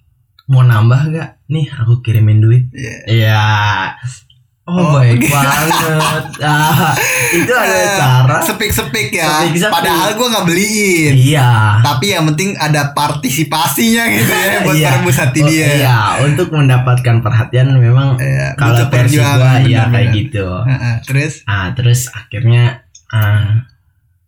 [0.48, 1.30] Mau nambah gak?
[1.48, 2.72] Nih aku kirimin duit.
[2.72, 2.96] Iya.
[3.06, 3.44] Iya.
[4.64, 5.32] Oh, Oh, baik gitu.
[5.32, 6.92] banget ah,
[7.32, 8.38] itu ada cara.
[8.44, 9.48] sepik-sepik ya.
[9.48, 9.72] Sepik-sepik.
[9.72, 11.14] padahal gua nggak beliin.
[11.16, 11.80] Iya.
[11.80, 14.90] Tapi yang penting ada partisipasinya gitu ya buat Iya.
[14.92, 15.98] merebus hati Oh, dia iya.
[16.20, 20.48] Untuk mendapatkan perhatian memang Iya, kalau versi perjuangan, gua ya kayak gitu.
[20.64, 21.34] Heeh, terus?
[21.44, 23.64] Ah terus akhirnya ah,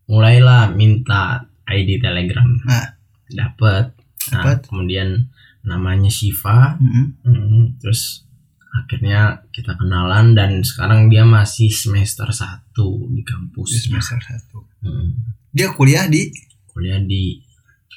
[0.08, 2.48] mulailah minta ID Telegram.
[2.63, 2.99] Nah.
[3.30, 3.94] Dapat
[4.30, 4.68] nah, Dapet.
[4.68, 5.30] kemudian
[5.62, 7.06] namanya Shiva Mm-mm.
[7.22, 8.26] Hmm, terus
[8.72, 12.70] akhirnya kita kenalan dan sekarang dia masih semester 1
[13.10, 14.62] di Di kampus semester satu.
[14.82, 15.13] Hmm,
[15.50, 16.30] Dia kuliah di
[16.68, 17.42] kuliah di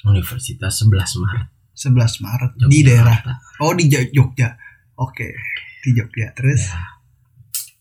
[0.03, 3.17] Universitas 11 Maret 11 Maret di daerah.
[3.17, 3.33] Yogyakarta.
[3.59, 4.57] Oh di Jo- Jogja.
[4.95, 5.33] Oke.
[5.79, 6.33] Di Jogja.
[6.33, 6.81] Terus Ya.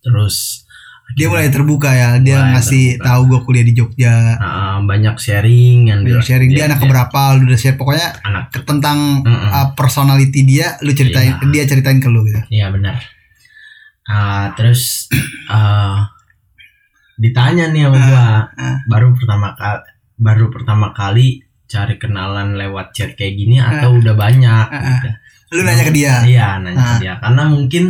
[0.00, 0.61] terus
[1.14, 2.16] dia mulai terbuka ya.
[2.16, 3.06] Dia Mulai ngasih terbuka.
[3.06, 4.14] tahu gue kuliah di Jogja.
[4.34, 8.62] uh, banyak sharing yang Banyak sharing dia, anak keberapa lu udah share pokoknya anak ke-
[8.62, 9.48] tentang Mm-mm.
[9.48, 11.48] uh, personality dia lu ceritain Iya.
[11.50, 12.40] dia ceritain ke lu gitu.
[12.48, 12.96] Iya benar.
[14.04, 15.06] Ah, terus
[15.48, 16.10] ah,
[17.14, 18.76] ditanya nih sama gua, ah.
[18.84, 19.80] baru pertama kali
[20.14, 24.86] baru pertama kali cari kenalan lewat chat kayak gini atau udah banyak Ah, ah.
[24.92, 25.08] gitu.
[25.52, 26.14] Lu nanya ke dia.
[26.22, 26.98] Iya, nanya ke Ah.
[26.98, 27.14] dia.
[27.18, 27.84] Karena mungkin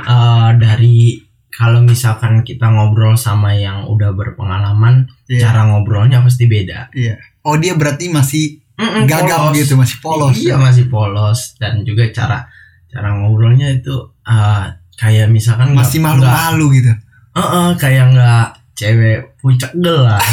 [0.00, 1.18] ah, dari
[1.54, 5.46] kalau misalkan kita ngobrol sama yang udah berpengalaman, Iya.
[5.46, 6.90] cara ngobrolnya pasti beda.
[6.90, 7.14] Iya.
[7.42, 9.54] Oh dia berarti masih Mm-mm, gagap polos.
[9.56, 10.34] gitu, masih polos.
[10.34, 12.42] Iya masih polos dan juga cara
[12.90, 16.90] cara ngobrolnya itu ah, kayak misalkan Masih malu-malu gitu.
[17.34, 20.18] Heeh, kayak nggak cewek pucak lah.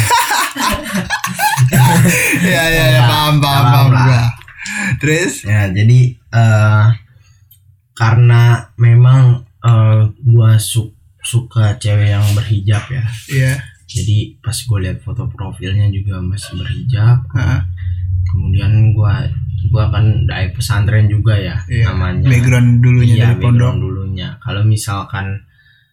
[2.42, 4.26] Iya iya iya Ya, paham paham paham paham.
[5.00, 6.00] Terus ya jadi
[6.34, 6.84] eh
[7.94, 8.42] karena
[8.76, 9.22] memang
[9.62, 13.04] eh gua su- suka cewek yang berhijab ya.
[13.28, 13.52] iya.
[13.86, 17.22] Jadi pas gue lihat foto profilnya juga masih berhijab.
[17.30, 17.60] Heeh.
[18.24, 19.20] Kemudian gua
[19.68, 21.92] gua kan dari pesantren juga ya Iya.
[21.92, 22.26] namanya.
[22.26, 23.74] Background dulunya Iya, dari pondok.
[23.76, 24.28] dulunya.
[24.38, 25.26] Kalau misalkan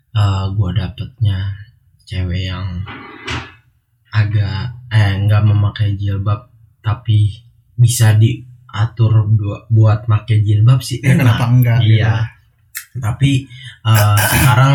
[0.09, 1.53] eh gua dapetnya
[2.01, 2.65] cewek yang
[4.09, 6.49] agak eh nggak memakai jilbab
[6.81, 7.29] tapi
[7.75, 9.29] bisa diatur
[9.69, 11.19] buat pakai jilbab sih Ya enak.
[11.21, 11.79] kenapa enggak?
[11.83, 11.99] gitu.
[12.01, 12.15] Iya.
[12.97, 13.31] Tapi
[13.85, 14.73] eh, sekarang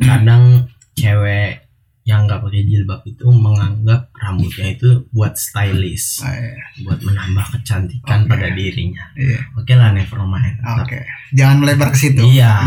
[0.00, 1.64] kadang cewek
[2.02, 6.58] yang nggak pakai jilbab itu menganggap rambutnya itu buat stylish, Ah, iya.
[6.82, 8.28] buat menambah kecantikan Oke.
[8.28, 9.04] pada dirinya.
[9.14, 9.38] Iya.
[9.54, 10.58] Oke lah, never mind.
[10.80, 10.98] Oke.
[11.30, 12.18] Jangan melebar ke situ.
[12.24, 12.66] Iya.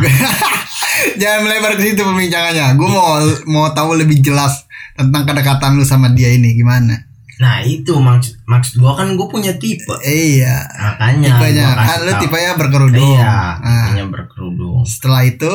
[1.20, 2.66] Jangan melebar ke situ pembincangannya.
[2.74, 6.94] Gue mau mau tahu lebih jelas tentang kedekatan lu sama dia ini gimana.
[7.34, 9.92] Nah itu maksud maksud gua kan gue punya tipe.
[10.00, 10.64] Iya.
[10.72, 13.02] Makanya Tipenya kan lu tipenya berkerudung.
[13.12, 14.86] Iya, Nah, tipenya berkerudung.
[14.86, 15.50] setelah itu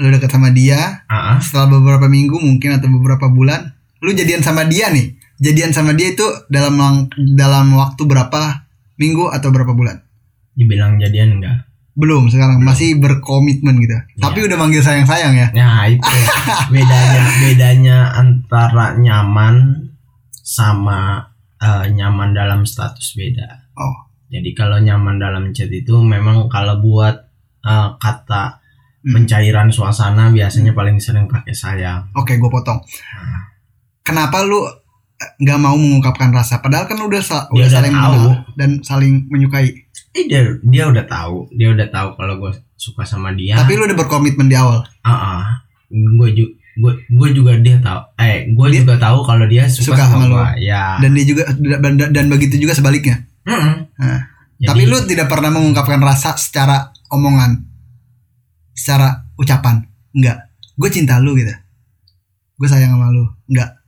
[0.00, 1.38] lu deket sama dia, ah.
[1.38, 5.14] setelah beberapa minggu mungkin atau beberapa bulan, lu jadian sama dia nih.
[5.38, 8.66] Jadian sama dia itu dalam lang- dalam waktu berapa
[8.98, 10.04] minggu atau berapa bulan?
[10.54, 11.66] dibilang jadian enggak?
[11.94, 13.94] Belum sekarang masih berkomitmen gitu.
[13.94, 14.22] Iya.
[14.22, 15.48] Tapi udah manggil sayang-sayang ya.
[15.54, 16.02] Nah itu
[16.74, 19.86] bedanya bedanya antara nyaman
[20.42, 21.30] sama
[21.62, 23.70] eh, nyaman dalam status beda.
[23.78, 24.10] Oh.
[24.26, 27.14] Jadi kalau nyaman dalam chat itu memang kalau buat
[27.62, 28.58] eh, kata
[29.04, 29.12] Hmm.
[29.14, 32.08] pencairan suasana biasanya paling sering pakai sayang.
[32.14, 32.80] Oke, gue potong.
[32.80, 33.52] Nah,
[34.00, 34.64] Kenapa lu
[35.14, 36.58] eh, nggak mau mengungkapkan rasa?
[36.58, 38.00] Padahal kan udah sa- Dia udah saling tahu.
[38.00, 39.68] mengenal dan saling menyukai.
[40.10, 43.56] eh dia dia udah tahu, dia udah tahu kalau gue suka sama dia.
[43.56, 44.80] Tapi lu udah berkomitmen di awal.
[45.02, 49.94] ah gue juga gue gue juga dia tahu eh gue juga tahu kalau dia suka,
[49.94, 50.36] suka sama, sama lu.
[50.60, 51.42] ya Dan dia juga
[51.78, 53.20] dan, dan begitu juga sebaliknya.
[53.42, 53.74] Mm-mm.
[53.94, 54.20] Nah,
[54.56, 57.62] Jadi, Tapi lu tidak pernah mengungkapkan rasa secara omongan,
[58.74, 59.86] secara ucapan.
[60.10, 60.50] Enggak.
[60.74, 61.54] Gue cinta lu gitu.
[62.54, 63.24] Gue sayang sama lu.
[63.46, 63.80] Enggak.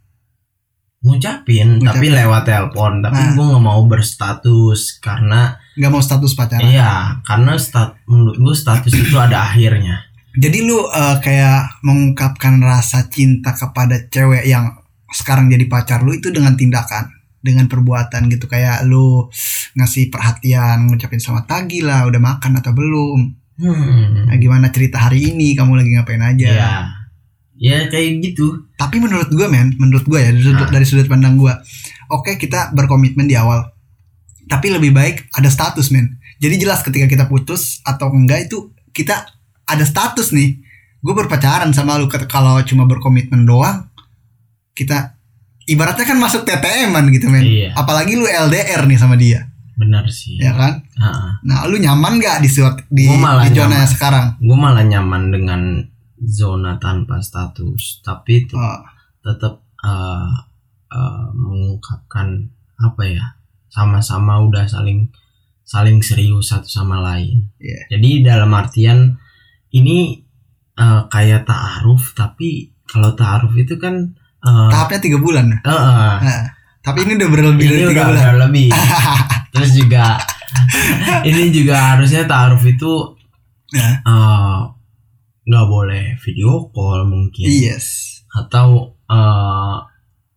[0.99, 1.87] ngucapin, Ngucapin.
[1.93, 3.31] tapi lewat telepon tapi Nah.
[3.31, 6.67] gue nggak mau berstatus karena Enggak mau status pacaran.
[6.67, 6.91] iya
[7.23, 10.03] karena stat menurut gue status itu ada akhirnya
[10.35, 14.75] Jadi lu eh, kayak mengungkapkan rasa cinta kepada cewek yang
[15.09, 19.31] sekarang jadi pacar lu itu dengan tindakan, dengan perbuatan gitu kayak lu
[19.73, 23.21] ngasih perhatian, ngucapin selamat pagi lah, udah makan atau belum?
[23.61, 24.29] Hmm.
[24.29, 25.57] Nah, gimana cerita hari ini?
[25.57, 26.49] Kamu lagi ngapain aja?
[26.49, 26.71] ya
[27.57, 30.73] ya kayak gitu Tapi menurut gue men, menurut gue ya dari sudut, Nah.
[30.77, 31.53] dari sudut pandang gue,
[32.13, 33.73] oke kita berkomitmen di awal,
[34.47, 36.21] tapi lebih baik ada status men.
[36.37, 39.25] Jadi jelas ketika kita putus atau enggak itu kita
[39.65, 40.61] ada status nih.
[41.01, 43.89] Gue berpacaran sama lu kalau cuma berkomitmen doang,
[44.77, 45.17] kita
[45.65, 47.43] ibaratnya kan masuk TTM-an gitu men.
[47.43, 47.69] Iya.
[47.73, 49.46] Apalagi lu LDR nih sama dia,
[49.77, 50.81] benar sih ya kan?
[50.97, 52.49] Ah, Nah lu nyaman gak di
[52.89, 53.05] di, di
[53.53, 53.85] zona nyaman.
[53.87, 54.27] sekarang?
[54.39, 55.63] gue malah nyaman dengan
[56.19, 58.81] zona tanpa status tapi tet- Oh,
[59.23, 60.33] tetap eh,
[60.89, 63.25] eh, mengungkapkan apa ya
[63.69, 65.13] sama-sama udah saling
[65.63, 67.53] saling serius satu sama lain.
[67.59, 67.93] Iya.
[67.93, 69.19] Jadi dalam artian
[69.71, 70.25] ini
[70.75, 75.53] eh, kayak taaruf tapi kalau taaruf itu kan eh, tahapnya tiga bulan.
[75.53, 76.43] eh, eh, Nah,
[76.81, 78.23] tapi ini udah berlebih ini dari tiga udah, bulan.
[78.23, 78.69] udah lebih.
[79.57, 80.05] Terus juga
[81.23, 83.17] ini juga harusnya taaruf itu
[83.67, 84.59] Nah, eh,
[85.43, 87.47] nggak boleh video call mungkin.
[87.47, 88.15] Yes.
[88.29, 88.69] atau
[89.03, 89.77] eh,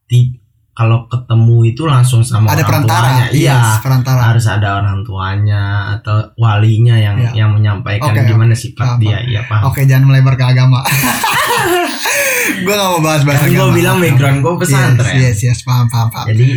[0.06, 0.40] ti-
[0.72, 3.04] kalau ketemu itu langsung sama ada orang perantara.
[3.12, 3.26] tuanya.
[3.30, 4.22] iya yes, perantara.
[4.24, 7.32] harus ada orang tuanya atau walinya yang Iya.
[7.36, 9.20] yang menyampaikan Oke, gimana sifat Paham, dia.
[9.22, 9.68] iya paham.
[9.68, 10.80] Oke jangan melebar ke agama.
[12.60, 15.16] Gue gak mau bahas bahas kan gue bilang background gue pesantren.
[15.16, 16.28] yes, yes yes paham paham paham.
[16.28, 16.48] Jadi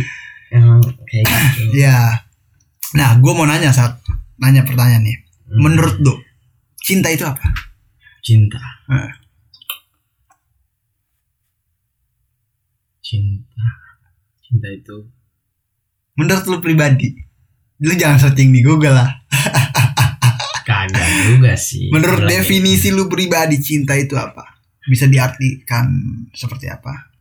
[0.49, 1.63] emang kayak gitu.
[1.75, 2.23] Ya
[2.93, 3.99] nah gue mau nanya saat
[4.37, 5.17] nanya pertanyaan nih.
[5.49, 5.59] Hmm.
[5.59, 6.13] menurut lo
[6.81, 7.45] cinta itu apa?
[8.23, 8.61] Cinta.
[8.89, 9.11] Eh.
[13.03, 13.67] cinta.
[14.41, 14.97] Cinta itu.
[16.15, 17.11] Menurut lo pribadi
[17.83, 19.09] lu jangan searching di Google lah.
[20.67, 21.91] Kagak juga sih.
[21.91, 24.47] Menurut Lagi- definisi lu pribadi cinta itu apa?
[24.87, 25.91] Bisa diartikan
[26.31, 27.11] seperti apa?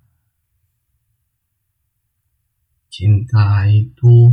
[2.87, 4.31] Cinta itu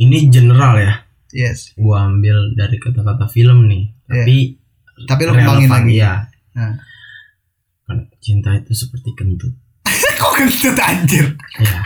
[0.00, 0.94] ini general ya.
[1.30, 1.76] Yes.
[1.76, 3.84] Gua ambil dari kata-kata film nih.
[4.08, 4.58] Tapi
[5.06, 5.96] tapi lu kembangin lagi.
[5.96, 6.14] ya
[6.50, 6.74] Nah.
[8.20, 9.54] cinta itu seperti kentut.
[10.20, 11.38] Kok kentut anjir?
[11.62, 11.80] Ya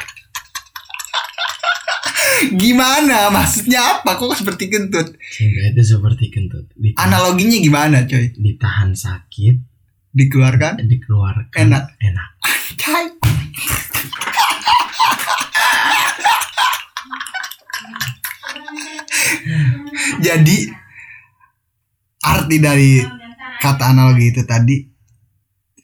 [2.52, 3.32] gimana?
[3.32, 4.16] Maksudnya apa?
[4.18, 5.16] Kok seperti kentut?
[5.32, 6.68] Cinta itu seperti kentut.
[6.76, 9.56] Ditahan, analoginya gimana coy ditahan sakit.
[10.14, 10.84] Dikeluarkan?
[10.84, 11.56] Dikeluarkan.
[11.58, 11.84] Enak.
[11.98, 12.28] enak.
[20.26, 20.56] Jadi
[22.20, 23.00] arti dari
[23.56, 24.76] kata analogi itu tadi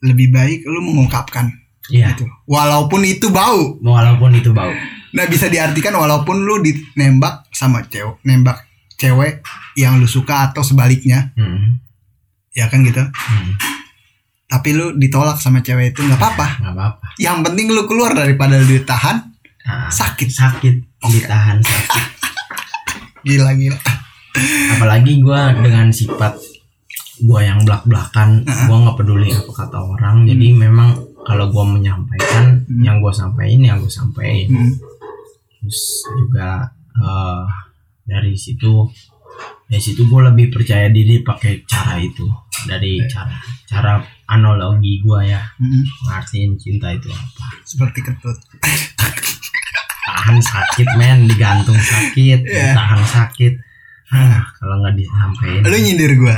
[0.00, 1.52] lebih baik lu mengungkapkan
[1.88, 2.24] iya gitu.
[2.46, 3.76] Walaupun itu bau.
[3.78, 4.72] walaupun itu bau
[5.10, 8.62] Nah, bisa diartikan walaupun lu ditembak sama cewek, nembak
[8.94, 9.42] cewek
[9.74, 11.82] yang lu suka atau sebaliknya, Hmm,
[12.50, 13.02] ya kan gitu.
[13.02, 13.52] hmm.
[14.46, 16.46] Tapi lu ditolak sama cewek itu nggak apa-apa.
[16.60, 19.18] nggak apa-apa Yang penting lu keluar daripada lu ditahan
[19.60, 20.30] Nah, sakit.
[20.30, 22.04] sakit ditahan sakit
[23.22, 23.78] Gila gila.
[24.70, 26.38] apalagi gua dengan sifat
[27.20, 32.62] gua yang belak belakan gua nggak peduli apa kata orang jadi memang kalau gua menyampaikan
[32.62, 32.80] Hmm.
[32.80, 34.74] yang gua sampaikan yang gua sampaikan Hmm.
[35.58, 37.42] terus juga eh,
[38.04, 38.86] dari situ
[39.66, 42.26] dari situ gue lebih percaya diri pakai cara itu
[42.64, 43.92] dari cara cara
[44.26, 45.82] analogi gue ya Hmm.
[46.06, 48.34] ngartiin cinta itu apa Seperti kentut.
[50.20, 52.76] tahan sakit men digantung sakit Iya.
[52.76, 53.52] tahan sakit
[54.10, 56.36] ah, kalau nggak disampaikan Lu nyindir gua.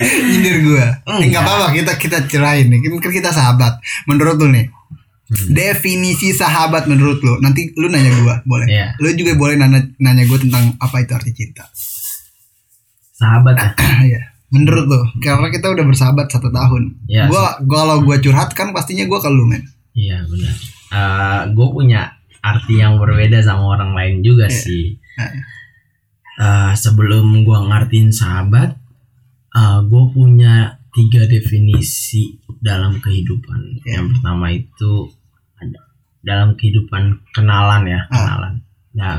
[0.00, 0.80] nyindir gua.
[0.80, 1.26] Eh, Enggak.
[1.28, 2.78] Enggak apa-apa kita kita cerahin nih.
[2.80, 3.76] Kan kita sahabat.
[4.06, 4.66] Menurut lu nih,
[5.26, 5.50] Hmm.
[5.50, 7.42] definisi sahabat menurut lu.
[7.42, 8.70] Nanti lu nanya gua, boleh.
[8.70, 8.94] Iya.
[8.96, 11.66] Lu juga boleh nanya nanya gua tentang apa itu arti cinta.
[13.12, 13.68] sahabat ya
[14.12, 14.22] Iya.
[14.46, 16.94] Menurut lu, karena kita udah bersahabat satu tahun.
[17.06, 19.62] Iya, Gua gua kalau gua curhat kan pastinya gua ke lu, men.
[19.92, 20.54] iya benar
[21.50, 24.54] gue punya arti yang berbeda sama orang lain juga Iya.
[24.54, 24.84] sih
[26.36, 28.76] Eh, sebelum gua ngertiin sahabat,
[29.82, 33.80] gue punya tiga definisi dalam kehidupan.
[33.82, 33.98] Ya.
[33.98, 34.92] Yang pertama itu
[35.56, 35.80] ada
[36.20, 38.12] dalam kehidupan kenalan ya, Ah.
[38.12, 38.54] kenalan.
[38.92, 39.12] Nah,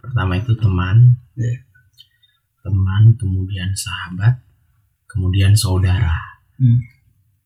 [0.00, 1.60] pertama itu teman, Ya.
[2.64, 4.40] teman, kemudian sahabat,
[5.12, 6.16] kemudian saudara.
[6.56, 6.80] Hmm.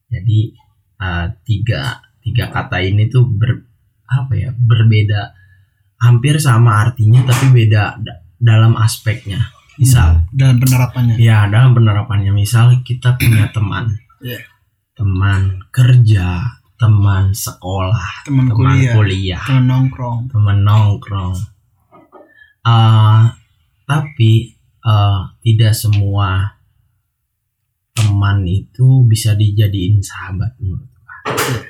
[0.07, 0.55] Jadi
[1.03, 3.67] eh, tiga tiga kata ini tuh ber
[4.07, 5.35] apa ya berbeda,
[5.99, 9.51] hampir sama artinya tapi beda da- dalam aspeknya.
[9.77, 11.21] Misal, dalam penerapannya.
[11.21, 13.93] Ya, dalam penerapannya misal kita punya teman.
[14.25, 14.41] Iya.
[14.97, 20.19] Teman kerja, teman sekolah, Teman teman kuliah, kuliah, teman nongkrong.
[20.33, 21.37] teman nongkrong.
[22.65, 23.23] Eh,
[23.85, 24.33] tapi
[24.81, 26.56] eh, tidak semua
[27.97, 31.17] teman itu bisa dijadiin sahabat menurut gua.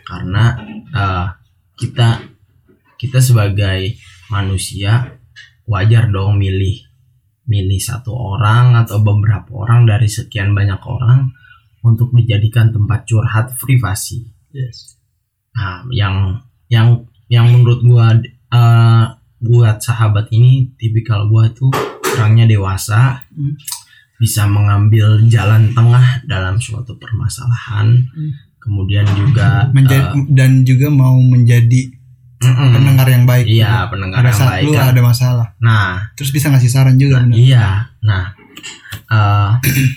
[0.02, 0.44] Karena
[0.90, 1.26] eh,
[1.78, 2.26] kita
[2.98, 3.94] kita sebagai
[4.28, 5.16] manusia
[5.70, 6.82] wajar dong milih
[7.46, 11.30] milih satu orang atau beberapa orang dari sekian banyak orang
[11.86, 14.26] untuk dijadikan tempat curhat privasi.
[14.50, 14.98] Yes.
[15.54, 18.18] Nah, yang yang yang menurut gua
[18.50, 19.04] eh,
[19.38, 21.70] buat sahabat ini tipikal gua itu
[22.16, 23.54] orangnya dewasa, Hmm.
[24.16, 28.00] Bisa mengambil jalan tengah dalam suatu permasalahan.
[28.08, 28.32] Hmm.
[28.56, 31.86] Kemudian juga Menjadi eh, dan juga mau menjadi
[32.42, 32.70] mm-mm.
[32.74, 33.46] pendengar yang baik.
[33.46, 34.64] Iya, pendengar ada yang baik.
[34.66, 34.86] lu kan.
[34.90, 35.46] ada masalah.
[35.62, 37.22] Nah, Terus bisa ngasih saran juga.
[37.22, 37.38] bener.
[37.38, 37.66] Iya.
[38.02, 38.34] Nah,
[39.06, 39.50] eh,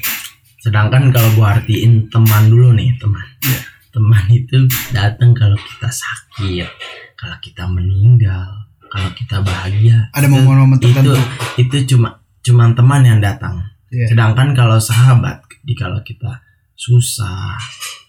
[0.63, 3.25] sedangkan kalau gua artiin teman dulu nih, teman.
[3.41, 3.60] Iya.
[3.89, 4.58] Teman itu
[4.93, 6.69] datang kalau kita sakit,
[7.17, 10.13] kalau kita meninggal, kalau kita bahagia.
[10.13, 11.17] Ada Itu- momen-momen itu tertentu.
[11.58, 13.65] itu cuma cuma teman yang datang.
[13.89, 14.06] Iya.
[14.13, 16.41] Sedangkan kalau sahabat, di kalau kita
[16.73, 17.58] susah,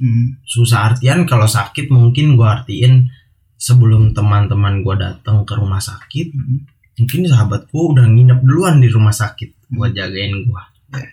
[0.00, 0.40] Hmm.
[0.46, 3.12] susah artian kalau sakit mungkin gua artiin
[3.56, 6.64] sebelum teman-teman gua datang ke rumah sakit Hmm.
[6.96, 10.64] mungkin sahabat gua udah nginep duluan di rumah sakit buat jagain gua
[10.96, 11.10] Iya.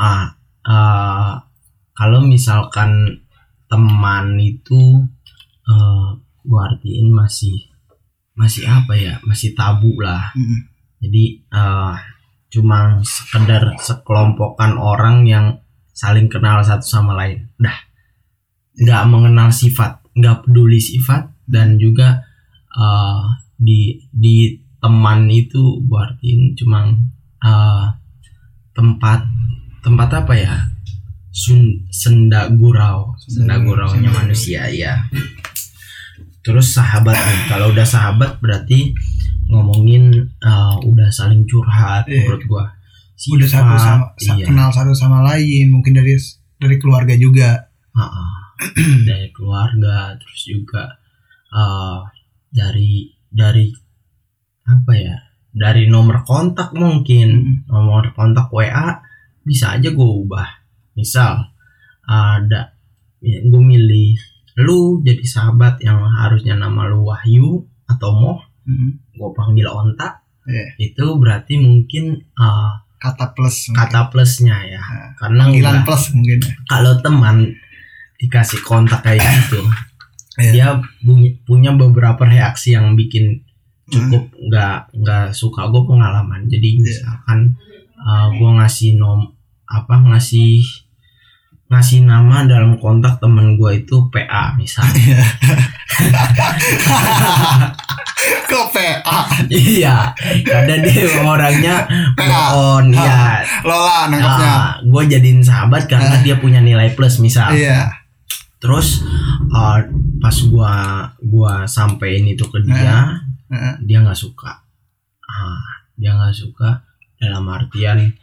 [0.00, 0.26] ah
[0.64, 1.34] ah,
[1.92, 3.20] kalau misalkan
[3.68, 5.04] teman itu
[5.68, 6.08] eh
[6.42, 7.68] gua artiin masih
[8.32, 10.60] masih apa ya masih tabu lah Mm.
[11.04, 11.94] jadi eh
[12.52, 15.64] cuma sekedar sekelompokan orang yang
[15.96, 17.48] saling kenal satu sama lain.
[17.56, 17.88] Dah
[18.76, 22.20] nggak mengenal sifat nggak peduli sifat dan juga
[22.72, 23.24] eh
[23.56, 26.92] di di teman itu gua artiin cuma
[27.40, 27.86] eh
[28.76, 29.24] tempat
[29.80, 30.54] tempat apa ya?
[31.32, 35.00] Sun, senda gurau senda guraunya manusia ya
[36.44, 38.92] terus sahabat nih kalau udah sahabat berarti
[39.52, 40.04] ngomongin
[40.40, 42.24] eh, udah saling curhat Iya.
[42.24, 42.64] menurut gua
[43.22, 44.46] udah satu sama sa- iya.
[44.48, 46.16] kenal satu sama lain mungkin dari
[46.56, 48.24] dari keluarga juga Ha-ha.
[49.08, 50.96] dari keluarga terus juga
[51.48, 51.98] eh,
[52.48, 53.68] dari dari
[54.64, 55.16] apa ya
[55.48, 57.68] dari nomor kontak mungkin Mm.
[57.68, 58.98] nomor kontak WA
[59.42, 60.48] bisa aja gue ubah
[60.94, 61.50] misal
[62.02, 62.72] ada
[63.18, 64.16] ya, gue milih
[64.58, 68.90] lu jadi sahabat yang harusnya nama lu Wahyu atau Moh Mm.
[69.12, 70.66] gue panggil Onta Iya.
[70.80, 73.78] itu berarti mungkin eh, kata plus mungkin.
[73.78, 76.54] kata plusnya ya Nah, karena panggilan udah- plus mungkin ya.
[76.66, 77.36] kalau teman
[78.16, 79.58] dikasih kontak kayak gitu
[80.34, 80.50] Iya.
[80.50, 80.68] dia
[81.00, 83.42] punya, punya beberapa reaksi yang bikin
[83.82, 83.90] Hmm.
[84.08, 86.78] cukup nggak nggak suka gue pengalaman jadi Iya.
[86.80, 87.58] misalkan
[87.98, 89.30] uh, gue ngasih nom
[89.64, 90.62] apa ngasih
[91.72, 95.24] ngasih nama dalam kontak temen gue itu PA misalnya
[98.44, 99.18] Kok PA?
[99.48, 102.52] iya karena dia orangnya PA.
[102.52, 103.02] on Ah.
[103.02, 103.20] ya
[103.62, 104.54] Lola nangkepnya.
[104.84, 107.88] gue jadiin sahabat karena dia punya nilai plus misal Iya.
[108.58, 109.02] terus
[109.50, 109.80] uh,
[110.18, 110.72] pas gua
[111.18, 113.18] gua sampein itu ke dia
[113.82, 114.62] dia nggak suka
[115.24, 118.14] ah dia nggak suka dalam artian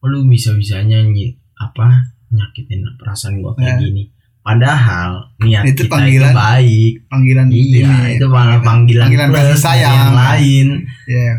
[0.00, 3.82] oh, lu bisa bisanya nyi apa nyakitin perasaan gua kayak Ya.
[3.82, 4.02] gini
[4.42, 9.44] padahal niat Itu kita panggilan itu baik Panggilan iya ini, itu panggilan panggilan, panggilan plus
[9.46, 9.94] kasih sayang.
[9.94, 10.66] yang lain
[11.04, 11.32] Iya.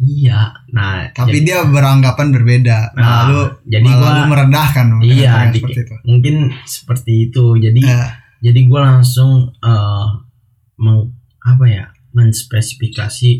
[0.00, 2.78] iya nah Tapi jadi- dia beranggapan berbeda.
[2.92, 4.86] Nah, Nah, lu jadi gua- lu merendahkan.
[5.00, 5.94] Iya, di- seperti itu.
[6.02, 6.34] mungkin
[6.64, 8.02] seperti itu jadi Iya.
[8.40, 10.06] jadi gue langsung eh
[10.76, 13.30] meng, apa ya menspesifikasi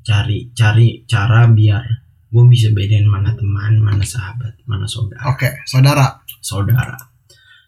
[0.00, 1.84] cari cari cara biar
[2.30, 5.34] gue bisa bedain mana teman mana sahabat mana saudara.
[5.34, 6.22] Oke, saudara.
[6.40, 6.94] saudara.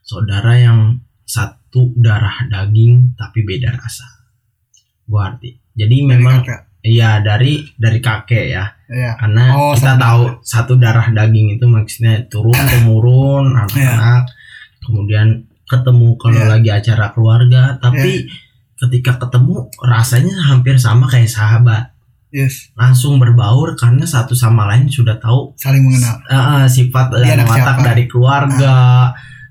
[0.02, 4.06] Saudara yang satu darah daging tapi beda rasa.
[5.02, 5.50] Gue arti.
[5.74, 6.60] Jadi memang Kakak.
[6.84, 8.64] iya dari dari kakek ya.
[8.92, 9.16] Iya.
[9.18, 14.30] karena Oh, kita satu tahu satu darah daging itu maksudnya turun temurun anak-anak.
[14.82, 16.50] Kemudian ketemu kalau Iya.
[16.54, 17.62] lagi acara keluarga.
[17.80, 18.28] Tapi
[18.78, 21.91] ketika ketemu rasanya hampir sama kayak sahabat
[22.32, 22.72] Yes.
[22.74, 26.16] langsung berbaur karena satu sama lain sudah tahu Saling mengenal.
[26.26, 27.72] eh, sifat dan watak siapa?
[27.74, 27.84] Ah.
[27.84, 28.74] dari keluarga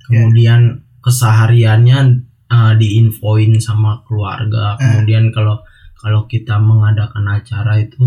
[0.04, 0.62] kemudian
[1.00, 2.00] kesehariannya
[2.48, 4.78] eh, diinfoin sama keluarga Ah.
[4.78, 5.62] kemudian kalau
[5.96, 8.02] kalau kita mengadakan acara itu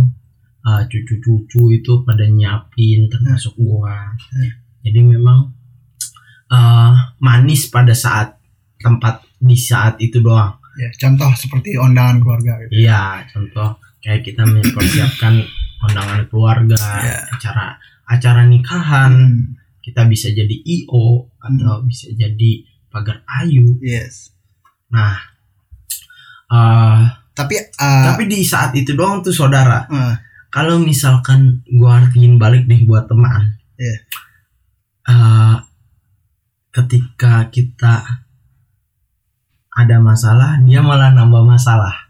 [0.60, 4.50] eh, cucu-cucu itu pada nyiapin termasuk gua Hmm.
[4.82, 5.54] jadi memang
[6.50, 8.36] eh, manis pada saat
[8.76, 12.82] tempat di saat itu doang Ya, contoh seperti undangan keluarga gitu.
[12.82, 15.40] iya contoh kayak kita mempersiapkan
[15.84, 17.18] undangan keluarga Iya.
[17.32, 19.56] acara acara nikahan Hmm.
[19.80, 22.52] kita bisa jadi io atau bisa jadi
[22.88, 24.32] pagar ayu Yes.
[24.88, 25.16] nah
[26.48, 27.00] eh,
[27.34, 30.14] Tapi uh, tapi di saat itu doang tuh saudara uh,
[30.48, 33.96] kalau misalkan gua artiin balik deh buat teman Iya.
[35.04, 35.56] eh,
[36.70, 37.94] ketika kita
[39.74, 42.03] ada masalah dia malah nambah masalah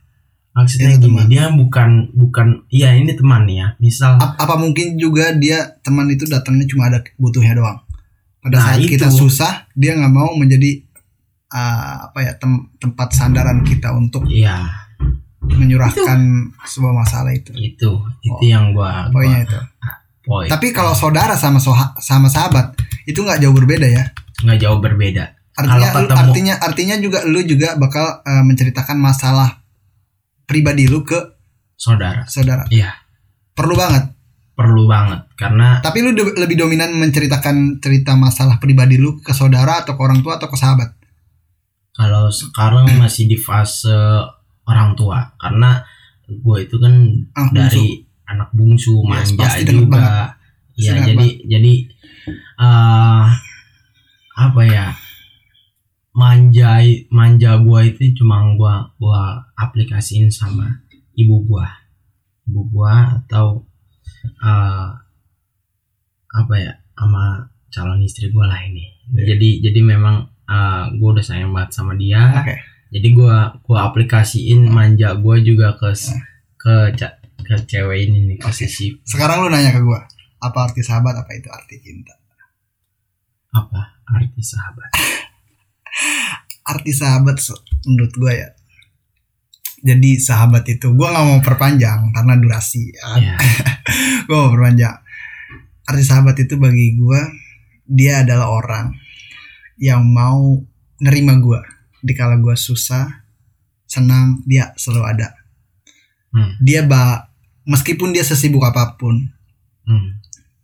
[0.55, 1.27] maksudnya Itu gini teman.
[1.27, 6.25] dia bukan bukan iya ini teman ya misal ap- apa mungkin juga dia teman itu
[6.25, 7.79] datangnya cuma ada butuhnya doang.
[8.39, 8.95] Pada Nah, saat itu.
[8.95, 10.85] kita susah, dia nggak mau menjadi
[11.49, 14.69] uh, apa ya tem- tempat sandaran kita untuk iya
[15.43, 16.21] menyurahkan
[16.63, 17.53] sebuah masalah itu.
[17.55, 17.91] itu
[18.21, 19.59] itu Oh, yang gua, gua Poinnya itu.
[20.21, 22.73] poin Tapi kalau saudara sama soha- sama sahabat
[23.05, 24.09] itu nggak jauh berbeda ya.
[24.41, 29.64] nggak jauh berbeda Artinya artinya artinya juga lu juga bakal uh, menceritakan masalah
[30.45, 31.19] pribadi lu ke
[31.75, 32.65] saudara saudara.
[32.69, 32.93] iya
[33.53, 34.11] Perlu banget.
[34.55, 39.95] perlu banget karena Tapi lu lebih dominan menceritakan cerita masalah pribadi lu ke saudara atau
[39.95, 40.95] ke orang tua atau ke sahabat?
[41.91, 43.91] kalau sekarang masih di fase
[44.65, 45.83] orang tua karena
[46.25, 46.95] gue itu kan
[47.33, 47.59] Ah, bungsu.
[47.77, 47.87] dari
[48.25, 50.33] anak bungsu manja denger juga
[50.75, 51.73] ya jadi jadi
[52.57, 53.27] eh
[54.35, 54.91] apa ya
[56.15, 56.79] manja
[57.11, 59.23] manja gue itu cuma gue gua
[59.55, 60.79] aplikasiin sama
[61.13, 61.67] ibu gue
[62.47, 63.67] ibu gue atau
[64.41, 64.89] eh
[66.31, 69.37] apa ya sama calon istri gue lah ini Iya.
[69.37, 70.17] jadi jadi memang
[70.49, 72.57] uh, gue udah sayang banget sama dia Oke.
[72.89, 76.17] jadi gue gue aplikasiin manja gue juga ke s-
[76.57, 76.89] ke
[77.45, 78.57] ke cewek ini nih ke Oke.
[78.57, 80.01] sisi Sekarang lu nanya ke gua,
[80.41, 82.17] apa arti sahabat, apa itu arti cinta?
[83.53, 84.89] apa arti sahabat
[86.65, 87.37] Arti sahabat
[87.85, 88.49] menurut gua ya.
[89.85, 92.89] Jadi sahabat itu gua nggak mau perpanjang karena durasi.
[92.89, 93.03] Ya.
[93.05, 93.21] kan?
[93.21, 93.37] ya
[94.27, 94.97] Gua mau perpanjang.
[95.85, 97.21] Arti sahabat itu bagi gua
[97.85, 98.97] dia adalah orang
[99.77, 100.57] yang mau
[101.05, 101.61] nerima gua
[102.01, 103.25] dikala gua susah,
[103.85, 105.29] senang, dia selalu ada.
[106.33, 106.65] hmm.
[106.65, 107.29] Dia ba
[107.69, 109.29] meskipun dia sesibuk apa pun,
[109.85, 110.17] Hmm.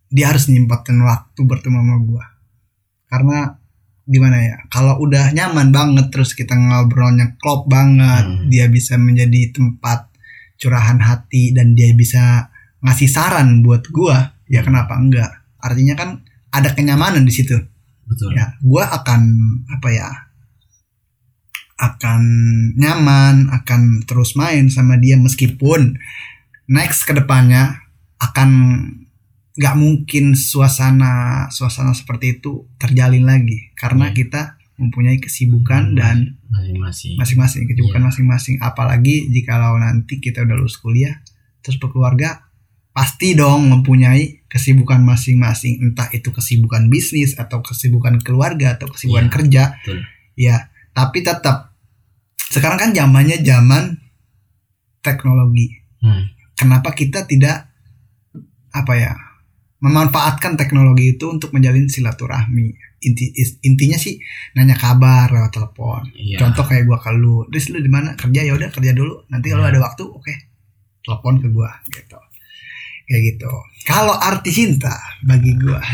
[0.09, 2.25] dia harus menyempatkan waktu bertemu sama gua
[3.05, 3.60] karena
[4.11, 8.51] gimana ya kalau udah nyaman banget terus kita ngobrolnya klop banget Hmm.
[8.51, 10.11] dia bisa menjadi tempat
[10.59, 12.51] curahan hati dan dia bisa
[12.83, 15.31] ngasih saran buat gua ya kenapa enggak?
[15.57, 16.09] Artinya kan
[16.51, 17.55] ada kenyamanan di situ.
[18.05, 18.35] Betul.
[18.35, 19.21] Ya gua akan
[19.71, 20.09] apa ya
[21.81, 22.21] akan
[22.77, 25.97] nyaman akan terus main sama dia meskipun
[26.69, 27.81] next ke depannya
[28.21, 28.49] akan
[29.53, 31.11] nggak mungkin suasana
[31.47, 34.15] suasana seperti itu terjalin lagi karena Hmm.
[34.15, 34.41] kita
[34.75, 38.07] mempunyai kesibukan dan masing-masing masing-masing kesibukan Iya.
[38.07, 41.19] masing-masing apalagi jikalau nanti kita udah lulus kuliah
[41.59, 42.47] terus berkeluarga
[42.91, 49.31] pasti dong mempunyai kesibukan masing-masing entah itu kesibukan bisnis atau kesibukan keluarga atau kesibukan Iya,
[49.31, 49.99] kerja betul.
[50.35, 50.55] ya
[50.91, 51.75] tapi tetap
[52.47, 53.99] sekarang kan zamannya zaman
[54.99, 56.25] teknologi Hmm.
[56.55, 57.69] kenapa kita tidak
[58.71, 59.13] apa ya
[59.81, 62.69] memanfaatkan teknologi itu untuk menjalin silaturahmi.
[63.01, 63.33] Inti
[63.65, 64.21] intinya sih
[64.53, 66.05] nanya kabar lewat telepon.
[66.13, 66.37] Iya.
[66.37, 68.13] contoh kayak gua ke lu Riz lu di mana?
[68.13, 69.25] Kerja ya udah kerja dulu.
[69.27, 69.73] Nanti kalau Iya.
[69.73, 70.33] ada waktu oke
[71.01, 72.17] telepon ke gua gitu.
[73.09, 73.51] Kayak gitu.
[73.83, 74.93] Kalau arti cinta
[75.25, 75.81] bagi gua.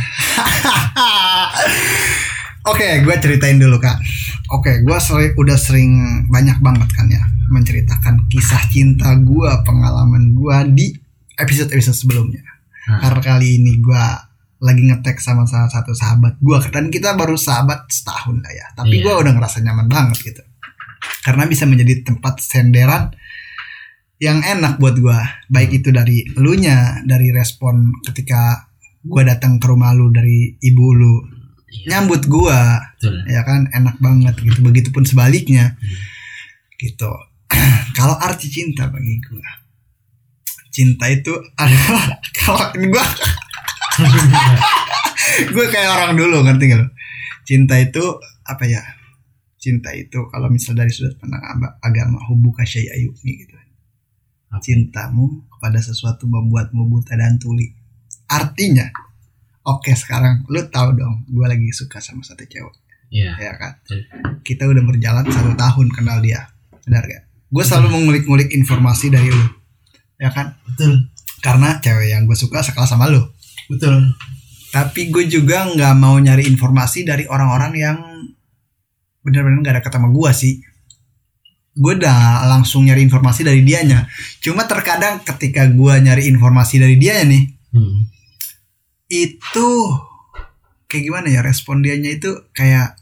[2.68, 3.96] Oke gua ceritain dulu kak.
[4.52, 5.96] Oke gua seri- udah sering
[6.28, 10.92] banyak banget kan ya menceritakan kisah cinta gua pengalaman gua di
[11.40, 12.44] episode episode sebelumnya
[12.88, 14.16] Nah, karena kali ini gua
[14.58, 18.68] lagi ngetek sama salah satu sahabat gua dan kita baru sahabat setahun lah ya.
[18.74, 19.04] Tapi Iya.
[19.04, 20.44] gua udah ngerasa nyaman banget gitu.
[21.22, 23.12] Karena bisa menjadi tempat senderan
[24.18, 25.20] yang enak buat gua.
[25.46, 28.66] Baik itu dari elunya dari respon ketika
[29.04, 31.16] gua datang ke rumah lu dari ibu lu.
[31.68, 32.80] Iya, nyambut gua.
[32.98, 33.28] Betul.
[33.28, 33.68] ya kan?
[33.70, 34.64] Enak banget gitu.
[34.64, 35.76] Begitupun sebaliknya.
[36.80, 37.12] Gitu.
[37.98, 39.67] Kalau arti cinta bagi gua
[40.78, 43.06] cinta itu adalah kalau gua
[45.58, 46.88] gue kayak orang dulu ngerti gak lo
[47.48, 48.04] cinta itu
[48.44, 48.84] apa ya?
[49.58, 51.42] Cinta itu kalau misal dari sudut pandang
[51.82, 53.56] agama hubuka syai'ayumi gitu.
[54.62, 57.74] Cintamu kepada sesuatu membuatmu buta dan tuli.
[58.30, 58.86] Artinya
[59.66, 62.76] oke sekarang lu tahu dong gue lagi suka sama satu cewek.
[63.08, 63.34] Iya.
[63.40, 63.74] ya kan?
[64.44, 66.52] Kita udah berjalan satu tahun kenal dia.
[66.84, 69.57] Benar gak gue selalu mengulik-ngulik informasi dari lu
[70.18, 70.58] ya kan?
[70.66, 71.08] Betul.
[71.38, 73.22] karena cewek yang gue suka sekelas sama lu.
[73.70, 74.14] Betul.
[74.68, 77.98] tapi gue juga nggak mau nyari informasi dari orang-orang yang
[79.22, 80.54] benar-benar nggak ada kata sama gue sih.
[81.72, 84.10] Gue udah langsung nyari informasi dari dianya.
[84.42, 88.08] Cuma terkadang ketika gue nyari informasi dari dia nih Hmm.
[89.08, 89.68] itu
[90.88, 92.98] kayak gimana ya respon dianya itu kayak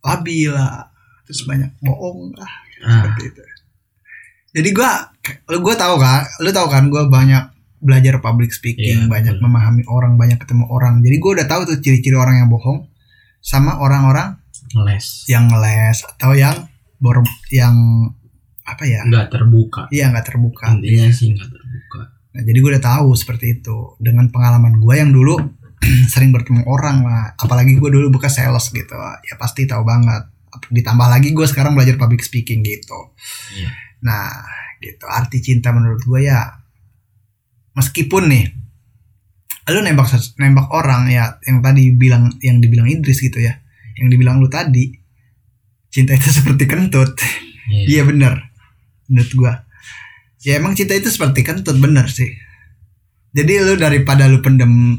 [0.00, 0.90] labil lah.
[1.24, 3.42] Terus banyak bohong lah Ah, seperti itu.
[4.56, 4.90] Jadi gue
[5.46, 7.44] lu gue tahu kan lu tahu kan gue banyak
[7.78, 9.44] belajar public speaking Iya, banyak betul.
[9.46, 12.88] memahami orang banyak ketemu orang jadi gue udah tahu tuh ciri-ciri orang yang bohong
[13.38, 14.36] sama orang-orang
[14.70, 15.24] ngeles.
[15.26, 17.72] yang ngeles atau yang bor yang
[18.62, 19.88] apa ya Nggak terbuka.
[19.88, 22.00] iya nggak terbuka Intinya sih nggak terbuka.
[22.30, 25.36] nah, jadi gue udah tahu seperti itu dengan pengalaman gue yang dulu
[26.12, 28.92] sering bertemu orang lah apalagi gue dulu bekas sales gitu
[29.22, 30.28] ya pasti tahu banget
[30.66, 33.12] ditambah lagi gue sekarang belajar public speaking gitu
[33.52, 33.68] Iya.
[34.00, 34.28] Nah,
[34.80, 35.04] gitu.
[35.06, 36.58] Arti cinta menurut gue ya
[37.76, 38.44] meskipun nih
[39.70, 40.10] lu nembak
[40.42, 43.60] nembak orang ya yang tadi bilang yang dibilang Idris gitu ya.
[44.00, 44.90] Yang dibilang lu tadi
[45.92, 47.14] cinta itu seperti kentut.
[47.70, 47.86] Iya.
[47.86, 48.34] Iya bener
[49.06, 49.52] Menurut gua
[50.42, 52.26] Ya emang cinta itu seperti kentut bener sih
[53.30, 54.98] Jadi lu daripada lu pendem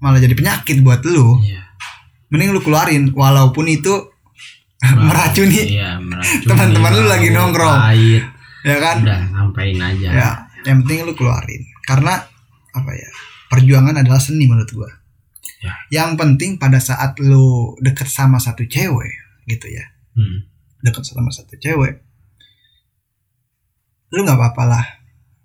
[0.00, 1.60] Malah jadi penyakit buat lu Iya.
[2.32, 3.92] Mending lu keluarin Walaupun itu
[4.80, 6.44] meracuni Iya, meracuni.
[6.48, 7.78] Teman-teman lu lagi nongkrong.
[7.80, 8.24] Pahit.
[8.66, 8.96] Ya kan?
[9.06, 10.08] Udah, sampain aja.
[10.10, 10.30] ya
[10.66, 11.62] yang penting lu keluarin.
[11.86, 12.18] Karena
[12.74, 13.10] apa ya
[13.46, 14.90] perjuangan adalah seni menurut gua.
[15.62, 15.72] Ya.
[15.88, 19.14] yang penting pada saat lu deket sama satu cewek
[19.46, 19.86] gitu ya.
[20.18, 20.46] Hmm.
[20.82, 22.02] deket sama satu cewek
[24.10, 24.84] lu nggak apa-apa lah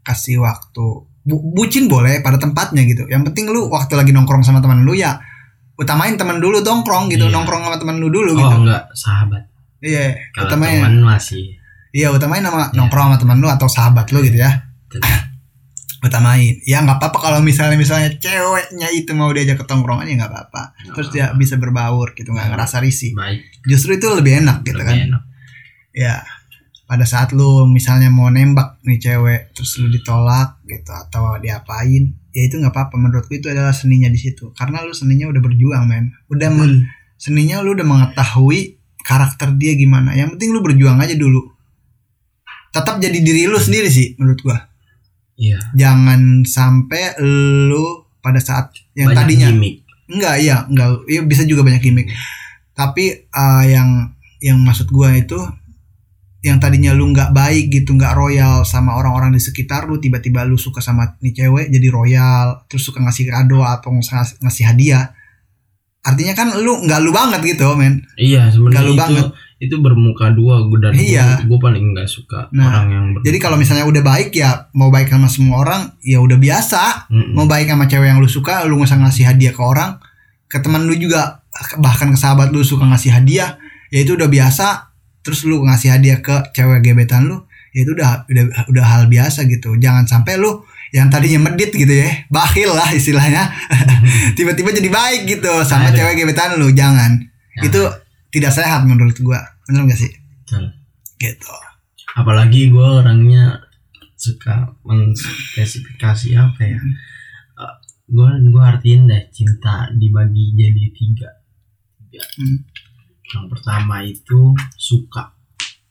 [0.02, 1.06] kasih waktu.
[1.22, 3.06] Bu- bucin boleh pada tempatnya gitu.
[3.06, 5.22] Yang penting lu waktu lagi nongkrong sama teman lu ya
[5.78, 7.30] utamain teman dulu nongkrong gitu.
[7.30, 7.34] Iya.
[7.38, 8.56] nongkrong sama teman lu dulu oh gitu.
[8.66, 9.44] enggak sahabat.
[9.82, 10.82] Iya kalau utamain.
[10.82, 11.61] teman masih
[11.92, 12.76] iya utamain sama Iya.
[12.76, 14.52] nongkrong sama teman lu atau sahabat lu gitu ya.
[16.02, 16.58] Utamain.
[16.66, 20.64] Ya nggak apa-apa kalau misalnya misalnya ceweknya itu mau diajak ke tongkrongan ya nggak apa-apa.
[20.98, 23.14] Terus dia bisa berbaur gitu nggak ngerasa risih.
[23.14, 23.46] Baik.
[23.62, 24.98] Justru itu lebih enak gitu lebih kan.
[24.98, 25.22] enak.
[25.94, 26.26] Ya
[26.90, 32.42] pada saat lu misalnya mau nembak nih cewek terus lu ditolak gitu atau diapain ya
[32.42, 32.98] itu nggak apa-apa.
[32.98, 34.50] Menurutku itu adalah seninya di situ.
[34.58, 36.18] Karena lu seninya udah berjuang men.
[36.28, 40.18] Udah men- seninya lu udah mengetahui karakter dia gimana.
[40.18, 41.46] Yang penting lu berjuang aja dulu
[42.72, 44.58] tetap jadi diri lu sendiri sih menurut gua
[45.36, 51.08] iya jangan sampai lu pada saat yang banyak tadinya gimmick Enggak, iya, enggak.
[51.08, 52.12] Iya bisa juga banyak gimmick.
[52.76, 54.12] Tapi eh, yang
[54.44, 55.40] yang maksud gua itu
[56.42, 60.58] yang tadinya lu nggak baik gitu, nggak royal sama orang-orang di sekitar lu, tiba-tiba lu
[60.58, 65.06] suka sama nih cewek jadi royal, terus suka ngasih kado atau ngasih, ngasih hadiah.
[66.02, 68.02] Artinya kan lu nggak lu banget gitu, men.
[68.18, 69.26] iya sebenarnya itu banget.
[69.62, 71.46] Itu bermuka dua gue dan Iya.
[71.46, 74.90] gue paling nggak suka Nah, orang yang ber- Jadi kalau misalnya udah baik ya mau
[74.90, 77.06] baik sama semua orang ya udah biasa.
[77.08, 77.32] Mm-mm.
[77.32, 80.02] Mau baik sama cewek yang lu suka, lu nggak usah ngasih hadiah ke orang.
[80.46, 81.46] Ke teman lu juga
[81.78, 84.90] bahkan ke sahabat lu suka ngasih hadiah, ya itu udah biasa.
[85.22, 89.46] Terus lu ngasih hadiah ke cewek gebetan lu, ya itu udah udah udah hal biasa
[89.46, 89.78] gitu.
[89.78, 93.54] Jangan sampai lu yang tadinya medit gitu ya, bakhil lah istilahnya.
[94.36, 96.02] Tiba-tiba jadi baik gitu sama Ada.
[96.02, 97.22] cewek gebetan lu, jangan.
[97.54, 97.64] Jangan.
[97.64, 97.82] Itu
[98.32, 99.40] tidak sehat menurut gua.
[99.68, 100.12] Bener gak sih?
[100.44, 100.72] Betul.
[101.20, 101.54] Gitu.
[102.12, 103.62] apalagi gue orangnya
[104.20, 106.82] suka menspesifikasi apa ya
[108.12, 111.30] gue gue artiin deh cinta dibagi jadi tiga
[111.96, 112.60] tiga Hmm.
[113.32, 115.32] yang pertama itu suka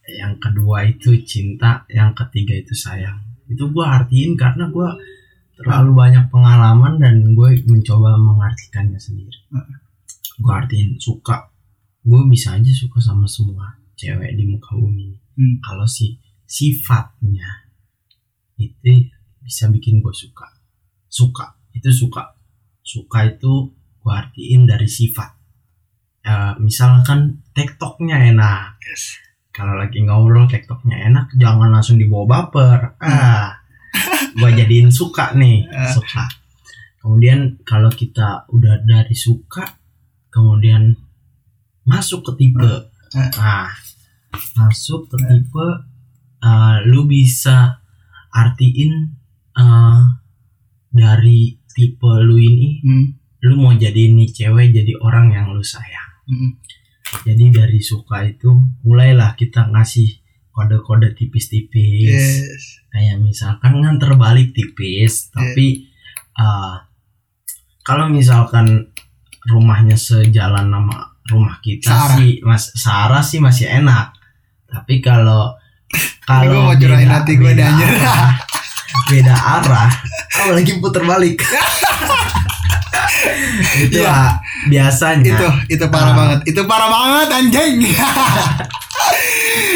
[0.04, 3.16] yang kedua itu cinta yang ketiga itu sayang
[3.48, 4.88] itu gue artiin karena gue
[5.56, 9.40] terlalu banyak pengalaman dan gue mencoba mengartikannya sendiri
[10.36, 11.48] gue artiin suka
[12.00, 15.12] gue bisa aja suka sama semua cewek di muka bumi.
[15.36, 15.56] Hmm.
[15.60, 17.68] kalau si sifatnya
[18.60, 19.08] itu
[19.40, 20.48] bisa bikin gue suka.
[21.08, 22.36] Suka itu suka.
[22.80, 25.30] Suka itu gue artiin dari sifat.
[26.20, 28.76] Eh, misalkan tektoknya enak.
[28.84, 29.16] Yes.
[29.50, 32.96] kalau lagi ngobrol tektoknya enak jangan langsung dibawa baper.
[33.02, 33.58] Ah
[34.38, 35.90] gue jadiin suka nih Ah.
[35.90, 36.24] suka.
[37.02, 39.66] Kemudian kalau kita udah dari suka
[40.30, 40.94] kemudian
[41.82, 42.72] masuk ke tipe
[43.10, 43.30] Ah.
[43.34, 43.68] nah
[44.56, 45.66] masuk ke tipe
[46.40, 47.82] uh, lu bisa
[48.30, 49.18] artiin
[49.52, 50.00] uh,
[50.88, 53.06] dari tipe lu ini Hmm.
[53.42, 56.54] lu mau jadi nih cewek jadi orang yang lu sayang Hmm.
[57.26, 62.62] jadi dari suka itu mulailah kita ngasih kode-kode tipis-tipis Yes.
[62.88, 65.90] kayak misalkan nganter balik tipis tapi
[66.36, 66.86] uh,
[67.80, 68.94] kalau misalkan
[69.42, 72.16] rumahnya sejalan sama rumah kita Sarah.
[72.18, 74.10] sih mas Sarah sih masih enak.
[74.66, 75.54] Tapi kalau
[76.28, 77.88] kalau curahin hati dah, anjir.
[77.88, 78.30] arah,
[79.06, 79.90] beda arah.
[80.36, 81.38] Apalagi puter balik.
[83.80, 85.36] Itu ah, biasanya.
[85.36, 86.16] Itu itu parah Ah.
[86.16, 86.38] banget.
[86.48, 87.74] Itu parah banget anjing.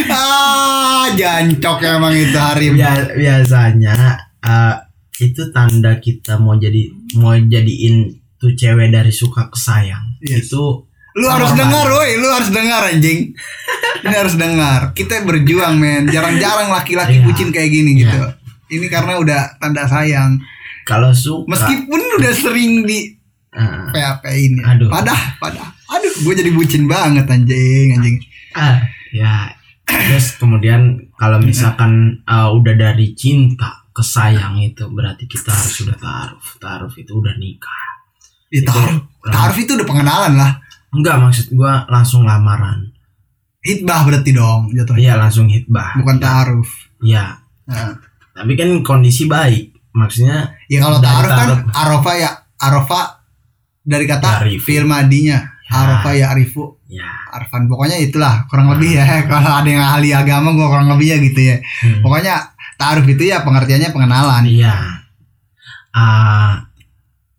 [0.09, 2.75] Ah jancok emang itu Harim.
[2.77, 3.97] Bia- biasanya
[4.41, 4.75] uh,
[5.17, 10.49] itu tanda kita mau jadi mau jadiin tuh cewek dari suka ke sayang Yes.
[10.51, 10.85] itu
[11.15, 11.61] lu harus Sama.
[11.63, 12.11] dengar woi.
[12.19, 13.31] Lu harus dengar anjing.
[14.03, 14.91] Ini harus dengar.
[14.93, 16.11] Kita berjuang men.
[16.11, 17.25] Jarang-jarang laki-laki Iya.
[17.25, 18.19] bucin kayak gini gitu.
[18.69, 20.43] Ini karena udah tanda sayang.
[20.85, 23.15] Kalau suka meskipun udah sering di
[23.57, 24.93] uh, PHP ini Aduh.
[24.93, 28.17] padah padah aduh gue jadi bucin banget anjing anjing.
[28.53, 29.49] Ah, ya.
[29.87, 35.95] Terus kemudian kalau misalkan uh, udah dari cinta ke sayang itu berarti kita harus sudah
[35.97, 37.85] taruh taruh itu udah nikah.
[38.53, 40.53] Ya, taruh uh, taruh itu udah pengenalan lah
[40.95, 42.89] enggak maksud gua langsung lamaran.
[43.61, 45.01] Hitbah berarti dong jatuhnya.
[45.01, 45.97] Iya langsung hitbah.
[45.99, 46.69] Bukan taaruf.
[47.01, 47.97] Ya Nah.
[48.37, 52.31] tapi kan kondisi baik maksudnya Ya kalau taaruf kan arofa ya
[52.61, 53.25] arofa
[53.81, 54.69] dari kata Ya'rifu.
[54.69, 55.41] fi'il madinya.
[55.65, 55.81] Ya.
[55.81, 57.09] arofa ya arifu ya.
[57.33, 59.05] Arfan pokoknya itulah kurang lebih ya.
[59.33, 61.57] Kalau ada yang ahli agama gua kurang lebih ya gitu ya.
[61.81, 62.05] Hmm.
[62.05, 62.35] pokoknya
[62.77, 64.45] taaruf itu ya pengertiannya pengenalan.
[64.45, 64.77] Iya.
[65.95, 66.69] Ah,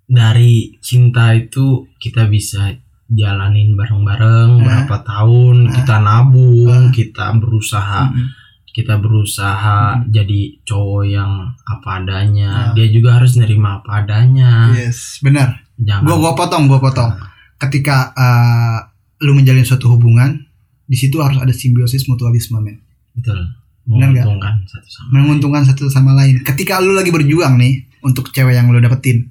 [0.06, 2.72] dari cinta itu kita bisa
[3.08, 4.64] jalanin bareng-bareng Eh.
[4.64, 5.74] berapa tahun, Eh.
[5.76, 6.92] kita nabung, Eh.
[6.92, 8.28] kita berusaha, Mm-mm.
[8.68, 11.32] kita berusaha jadi cowok yang
[11.64, 12.74] apa adanya.
[12.74, 14.74] Dia juga harus nerima apa adanya.
[14.74, 17.30] yes benar Jangan gua gua potong gua potong Ah.
[17.58, 18.78] ketika eh,
[19.22, 20.44] lu menjalin suatu hubungan
[20.84, 23.38] di situ harus ada simbiosis mutualisme men betul
[23.86, 28.54] Benar menguntungkan satu sama menguntungkan satu sama lain ketika lu lagi berjuang nih untuk cewek
[28.54, 29.30] yang lu dapetin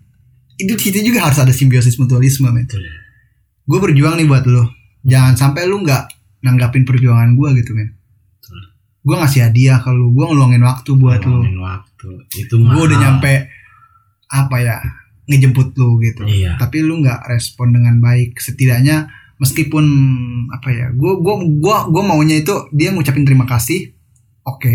[0.57, 2.81] itu di situ juga harus ada simbiosis mutualisme men betul.
[3.65, 4.65] Gue berjuang nih buat lu.
[5.05, 6.05] Jangan sampai lu nggak
[6.45, 7.97] nanggapin perjuangan gue gitu men.
[9.05, 11.45] Gue ngasih hadiah ke lu gue ngeluangin waktu buat lu.
[11.45, 12.09] Ngomongin waktu.
[12.41, 13.49] Itu gue udah nyampe
[14.33, 14.77] apa ya
[15.25, 16.29] ngejemput lu gitu.
[16.29, 16.61] Iya.
[16.61, 18.37] tapi lu nggak respon dengan baik.
[18.41, 19.09] Setidaknya
[19.41, 19.85] meskipun
[20.55, 23.93] apa ya gue gua gua gua maunya itu dia ngucapin terima kasih
[24.45, 24.75] oke.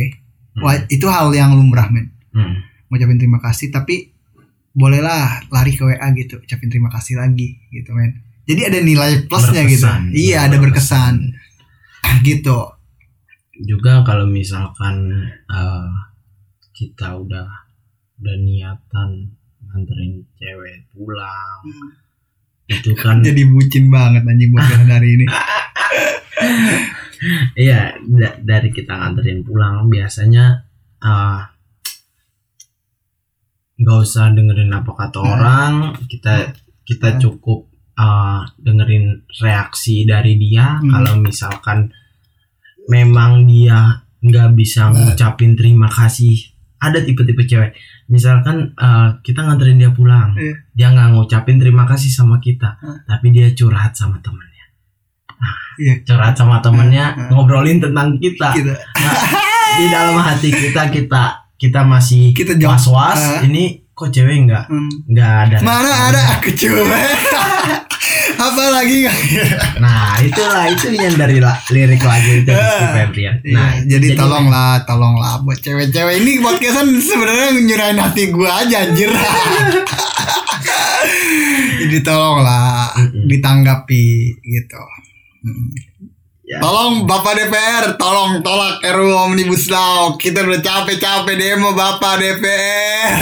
[0.57, 0.65] Hmm.
[0.65, 2.13] Wah, itu hal yang lumrah men.
[2.29, 2.61] Hmm.
[2.89, 4.13] ngucapin terima kasih tapi
[4.73, 9.61] bolehlah lari ke WA gitu ucapin terima kasih lagi gitu men jadi ada nilai plusnya
[9.63, 10.01] gitu Berkesan.
[10.11, 11.15] iya ada berkesan
[12.27, 12.57] gitu
[13.61, 15.13] juga kalau misalkan
[15.45, 15.89] eh,
[16.71, 17.45] kita udah
[18.17, 19.09] udah niatan
[19.61, 21.61] nganterin cewek pulang
[22.65, 25.25] itu kan jadi bucin banget anjing buat hari ini
[27.59, 30.65] iya da- dari kita nganterin pulang biasanya
[30.99, 31.39] eh,
[33.77, 35.29] nggak usah dengerin apa kata Hmm.
[35.29, 35.73] orang
[36.05, 36.51] kita
[36.83, 37.19] kita Hmm.
[37.21, 37.68] cukup
[37.99, 39.05] eh, dengerin
[39.37, 40.87] reaksi dari dia Hmm.
[40.89, 41.91] kalau misalkan
[42.87, 46.35] memang dia nggak bisa ngucapin terima kasih.
[46.79, 47.75] Ada tipe-tipe cewek.
[48.07, 50.31] Misalkan eh, kita nganterin dia pulang.
[50.33, 50.55] Iya.
[50.71, 53.03] dia nggak ngucapin terima kasih sama kita Hmm.
[53.05, 54.47] tapi dia curhat sama temennya.
[55.77, 55.95] Iya.
[56.03, 57.27] curhat sama temennya Hmm.
[57.31, 58.51] ngobrolin tentang kita.
[58.53, 58.71] Gitu
[59.79, 61.23] di dalam hati kita kita
[61.55, 64.65] kita masih Kita was was ini kok cewek nggak?
[64.67, 64.91] Hmm.
[65.05, 65.57] nggak ada.
[65.61, 66.21] Mana ada?
[66.35, 66.95] Aku coba
[68.39, 69.03] apa lagi?
[69.83, 73.35] Nah itulah itu yang dari la- lirik lagu itu Rizky Febrian.
[73.45, 76.19] nah Iya, jadi, tolonglah tolonglah buat cewek-cewek.
[76.19, 79.11] Ini podcastan sebenarnya nyurahin hati gua aja anjir.
[81.79, 82.91] Jadi tolonglah
[83.25, 84.05] ditanggapi
[84.37, 84.81] gitu.
[86.49, 86.57] Ya.
[86.65, 90.17] Tolong Bapak DPR, tolong tolak RUU Omnibus Law.
[90.17, 93.21] Kita udah capek-capek demo Bapak DPR.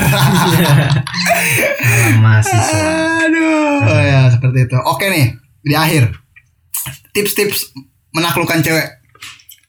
[2.23, 2.88] Mahasiswa
[3.28, 4.80] Aduh, oh ya seperti itu.
[4.80, 6.15] Oke nih, di akhir
[7.11, 7.75] tips-tips
[8.15, 8.95] menaklukkan cewek.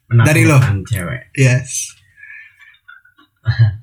[0.06, 0.62] Dari lo.
[0.62, 1.98] Menaklukkan cewek Yes.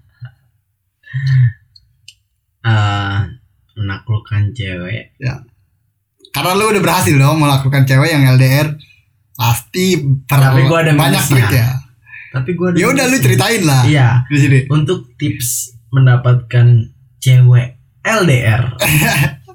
[2.65, 3.19] Eh,
[3.77, 5.13] menaklukkan cewek
[6.33, 8.73] Karena lu udah berhasil dong melakukan cewek yang LDR
[9.35, 11.35] pasti Tapi gua ada banyak minusnya.
[11.37, 11.69] trik ya.
[12.31, 14.59] tapi gue Ya udah lu ceritain lah iya di sini.
[14.67, 17.67] untuk tips mendapatkan cewek
[18.01, 18.75] LDR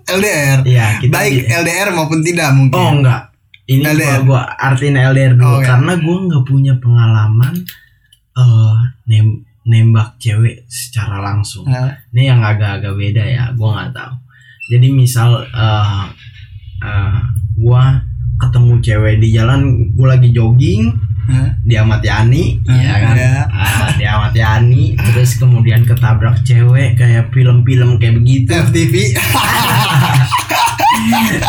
[0.07, 0.59] LDR.
[0.67, 2.75] iya kita Baik di- LDR maupun tidak mungkin.
[2.75, 3.23] Oh enggak.
[3.65, 4.21] Ini LDR.
[4.21, 5.67] gua, gua artiin LDR dulu Oh, iya.
[5.69, 7.55] karena gua nggak punya pengalaman
[8.33, 8.77] eh
[9.07, 9.27] nem
[9.63, 11.63] nembak cewek secara langsung.
[11.65, 14.15] Nah, Ini yang agak-agak beda ya, gua nggak tahu.
[14.69, 16.05] Jadi misal eh
[16.81, 17.19] eh,
[17.57, 18.03] gua
[18.41, 19.61] ketemu cewek di jalan,
[19.93, 20.89] gua lagi jogging,
[21.27, 23.15] nah, dia Ahmad Yani, Ah, ya kan?
[23.15, 23.35] iya.
[23.47, 28.49] Ah, dia Ahmad Yani, terus kemudian ketabrak cewek kayak film-film kayak begitu.
[28.49, 28.95] FTV.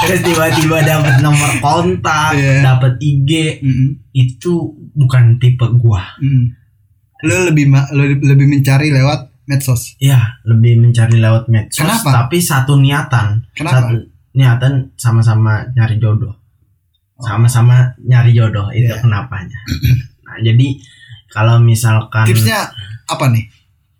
[0.01, 2.61] terus tiba-tiba dapat nomor kontak, Iya.
[2.65, 3.89] dapat IG, Mm-mm.
[4.11, 4.53] itu
[4.91, 6.03] bukan tipe gua.
[6.19, 6.55] Mm.
[7.21, 9.93] Lu lebih ma- lu lebih mencari lewat medsos.
[9.97, 11.77] Ya, lebih mencari lewat medsos.
[11.77, 12.25] Kenapa?
[12.25, 13.45] Tapi satu niatan.
[13.53, 13.87] Kenapa?
[13.87, 13.95] Satu
[14.33, 16.40] niatan sama-sama nyari jodoh.
[17.21, 18.99] Sama-sama nyari jodoh itu Iya.
[18.99, 19.59] kenapanya.
[20.21, 20.67] Nah, jadi
[21.27, 22.67] kalau misalkan Tipsnya
[23.05, 23.45] apa nih?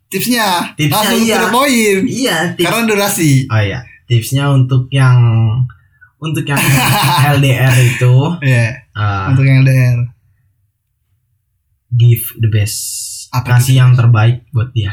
[0.08, 1.40] Tipsnya, Tipsnya langsung iya.
[1.48, 2.02] point.
[2.04, 2.66] Iya, tips.
[2.66, 3.32] Karena durasi.
[3.48, 5.16] Oh iya, tipsnya untuk yang
[6.18, 6.60] untuk yang
[7.36, 10.00] LDR itu Iya, uh, untuk yang LDR.
[11.92, 12.78] give the best.
[13.32, 14.92] Apa Kasih yang terbaik buat dia.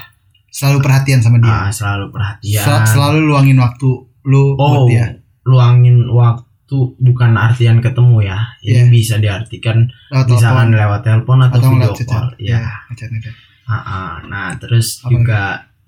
[0.48, 1.66] Selalu perhatian sama dia.
[1.66, 2.62] Ah, selalu perhatian.
[2.62, 3.88] Sel- selalu luangin waktu
[4.24, 5.18] lu buat Oh, dia.
[5.44, 8.38] luangin waktu bukan artian ketemu ya.
[8.60, 8.82] Ini Iya.
[8.88, 12.26] bisa diartikan Lewat misalkan telepon lewat telepon atau, atau video call.
[12.38, 12.60] Ya.
[12.88, 13.34] ngechat, ngechat.
[13.64, 14.12] Ah, ah.
[14.24, 15.42] Nah, terus Apa juga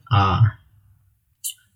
[0.07, 0.41] ah,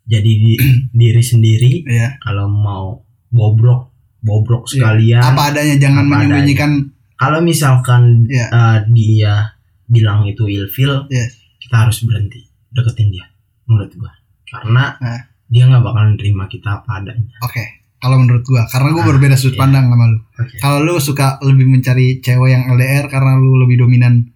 [0.05, 0.61] jadi di-
[0.95, 2.17] diri sendiri Iya.
[2.19, 4.73] kalau mau bobrok, bobrok Iya.
[4.73, 5.23] sekalian.
[5.23, 6.73] Apa adanya jangan Apa menyembunyikan
[7.15, 8.47] Kalau misalkan Iya.
[8.51, 9.55] ah, dia
[9.87, 11.27] bilang itu ilfil, Iya.
[11.59, 13.25] kita harus berhenti deketin dia
[13.65, 14.11] menurut gua.
[14.45, 15.21] Karena Nah.
[15.47, 17.33] dia nggak bakalan terima kita apa adanya.
[17.41, 17.84] Oke.
[18.05, 19.63] Kalau menurut gua, karena gua Ah, berbeda sudut iya.
[19.65, 20.21] pandang sama lu.
[20.21, 20.61] Oke.
[20.61, 24.29] Kalau lu suka lebih mencari cewek yang LDR karena lu lebih dominan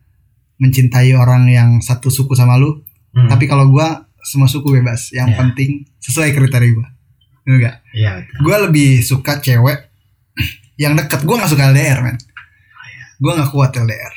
[0.57, 2.81] mencintai orang yang satu suku sama lu.
[3.13, 3.29] Hmm.
[3.29, 5.13] Tapi kalau gua semua suku bebas.
[5.13, 5.39] Yang Iya.
[5.39, 6.89] penting sesuai kriteria gua.
[7.45, 7.77] Bener gak?
[7.93, 8.37] Iya, betul.
[8.41, 9.79] Gua lebih suka cewek
[10.83, 11.21] yang deket.
[11.23, 12.17] Gua nggak suka LDR, men.
[13.21, 14.15] Gua nggak kuat LDR.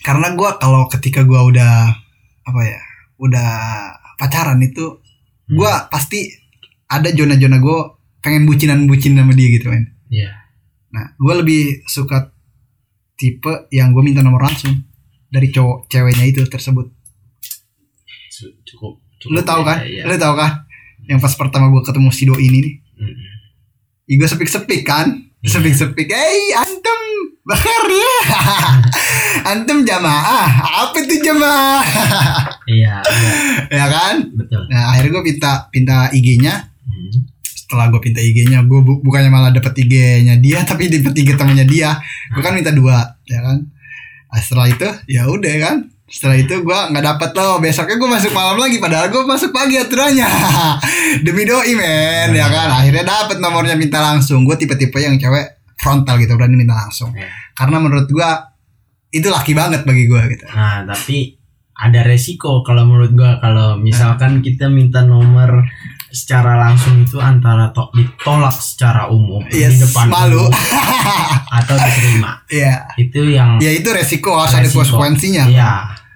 [0.00, 1.96] Karena gua kalau ketika gua udah
[2.42, 2.80] apa ya,
[3.16, 3.48] udah
[4.16, 5.00] pacaran itu,
[5.46, 6.28] gua pasti
[6.86, 9.96] ada zona-zona gua pengen bucinan-bucin sama dia gitu, men.
[10.06, 10.30] Iya.
[10.90, 12.32] Nah, gue lebih suka
[13.14, 14.84] tipe yang gue minta nomor langsung
[15.26, 16.88] dari cowok ceweknya itu tersebut.
[18.30, 18.92] Cu- Cukup.
[19.16, 19.78] cukup Lu tahu kan?
[19.82, 20.04] Iya.
[20.04, 20.64] Lu tahu kan?
[21.02, 23.30] Yang pas pertama gue ketemu si doi ini nih, Mm-mm.
[24.10, 25.06] gue sepik-sepik kan
[25.40, 25.56] Iya.
[25.56, 27.00] sepik-sepik eh antum
[27.40, 28.16] bakar ya
[29.50, 30.50] antum jamaah
[30.84, 31.80] apa itu jamaah
[32.68, 33.32] iya iya
[33.72, 36.69] ya kan betul nah akhirnya gue pinta pinta IG-nya.
[37.70, 41.62] Setelah gue pinta IG-nya gue bu- bukannya malah dapet IG-nya dia tapi dapet IG temannya
[41.64, 41.94] dia.
[42.28, 43.62] Gue kan minta dua ya kan?
[44.26, 45.76] Nah, setelah itu ya udah kan?
[46.04, 47.62] Setelah itu gue nggak dapet loh.
[47.62, 50.26] Besoknya gue masuk malam lagi padahal gue masuk pagi aturannya.
[51.24, 52.74] Demi doi men ya kan?
[52.74, 54.42] Akhirnya dapet nomornya minta langsung.
[54.42, 57.14] Gue tipe-tipe yang cewek frontal gitu berani minta langsung.
[57.14, 57.30] Iya.
[57.54, 58.30] karena menurut gue
[59.12, 60.44] itu laki banget bagi gue gitu.
[60.50, 61.38] Nah, tapi
[61.72, 65.64] ada resiko kalau menurut gua kalau misalkan kita minta nomor
[66.10, 70.42] secara langsung itu antara to- ditolak secara umum Yes, di depan malu.
[70.42, 70.52] umum
[71.58, 72.30] atau diterima.
[72.46, 75.72] Iya Itu yang ya itu resiko harus ada konsekuensinya Iya.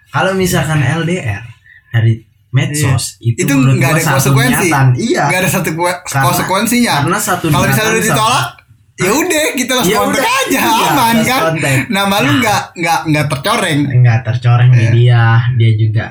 [0.08, 1.42] Kalau misalkan LDR
[1.88, 4.66] dari medsos itu, Itu menurut nggak ada konsekuensi.
[4.68, 4.86] niatan.
[4.94, 5.22] Iya.
[5.26, 8.46] Nggak ada satu Karena- konsekuensinya Karena satu kalau misalnya ditolak
[8.94, 11.82] ya udah kita lost Ya kontak aja iya, aman kan contact.
[11.90, 14.90] nama lu nggak nggak nggak tercoreng nggak tercoreng di Iya.
[14.94, 15.24] dia
[15.58, 16.04] dia juga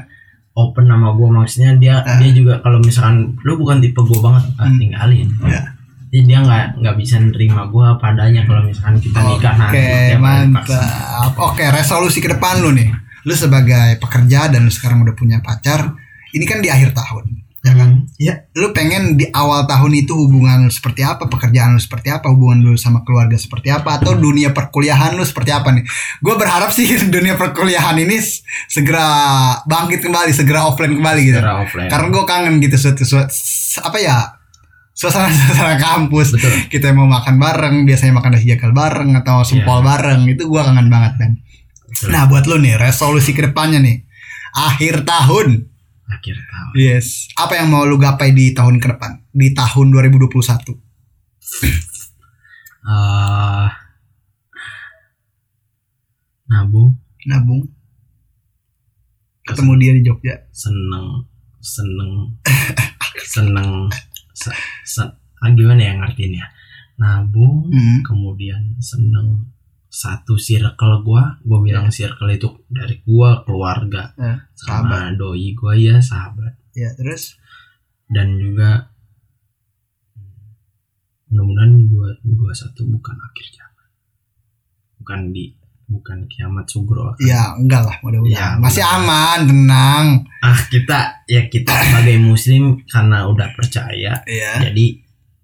[0.54, 2.18] open sama gue maksudnya dia Ah.
[2.18, 4.78] dia juga kalau misalkan lu bukan tipe gue banget ah, Hmm.
[4.78, 5.62] tinggalin Iya.
[6.08, 10.22] jadi dia nggak nggak bisa nerima gue padanya kalau misalkan kita nikah nanti Oke tiap
[10.22, 10.78] hari dipaksa.
[10.78, 11.34] mantap.
[11.44, 12.90] Oke resolusi ke depan lu nih.
[13.24, 15.96] Lu sebagai pekerja dan lu sekarang udah punya pacar.
[16.30, 18.06] Ini kan di akhir tahun, ya kan?
[18.20, 22.28] Ya, lu pengen di awal tahun itu hubungan lu seperti apa, pekerjaan lu seperti apa,
[22.28, 25.88] hubungan lu sama keluarga seperti apa, atau dunia perkuliahan lu seperti apa nih?
[26.20, 26.86] Gue berharap sih
[27.16, 28.20] dunia perkuliahan ini
[28.68, 29.08] segera
[29.64, 31.40] bangkit kembali, segera offline kembali gitu.
[31.40, 31.90] Secara offline.
[31.90, 33.32] Karena gue kangen gitu suatu, suatu
[33.82, 34.18] apa ya
[34.94, 36.38] suasana-suasana kampus.
[36.38, 36.52] Betul.
[36.70, 40.86] Kita mau makan bareng biasanya makan nasi jakal bareng atau sempol bareng itu gua kangen
[40.92, 41.34] banget kan
[42.10, 43.98] nah buat lu nih resolusi ke depannya nih.
[44.54, 45.73] Akhir tahun
[46.06, 46.72] akhir tahun.
[46.76, 47.28] Yes.
[47.36, 49.24] Apa yang mau lu gapai di tahun ke depan?
[49.30, 50.32] Di tahun 2021
[52.84, 53.68] Eh,
[56.46, 56.92] nabung.
[57.24, 57.64] Nabung.
[59.44, 60.36] Ketemu dia di Jogja.
[60.52, 61.24] Seneng
[61.64, 62.28] seneng
[63.34, 63.88] seneng
[64.36, 64.52] se,
[64.84, 66.48] se- ah, gimana ya ngertiin ya
[67.00, 68.04] nabung Hmm.
[68.04, 69.48] kemudian seneng
[69.94, 76.02] satu circle gua gua bilang circle itu dari gua keluarga Ya, sama doi gua ya
[76.02, 76.58] sahabat.
[76.74, 77.38] Ya terus?
[78.10, 78.90] Dan juga
[81.30, 83.88] mudah-mudahan dua dua satu bukan akhir zaman.
[84.98, 88.58] Bukan di bukan kiamat sugro ya enggak lah mudah-mudahan.
[88.58, 88.98] Ya, masih mudah.
[88.98, 90.06] aman tenang.
[90.42, 94.86] Ah kita ya kita sebagai muslim karena udah percaya ya jadi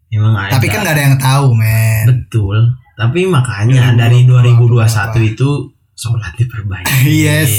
[0.09, 0.57] memang ada.
[0.57, 2.05] tapi kan nggak ada yang tahu men.
[2.09, 2.57] Betul
[2.99, 5.19] tapi makanya 2020 dari 2021 apa-apa.
[5.23, 5.49] itu
[5.93, 7.51] sholat diperbanyak Yes.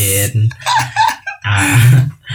[1.40, 1.80] ah,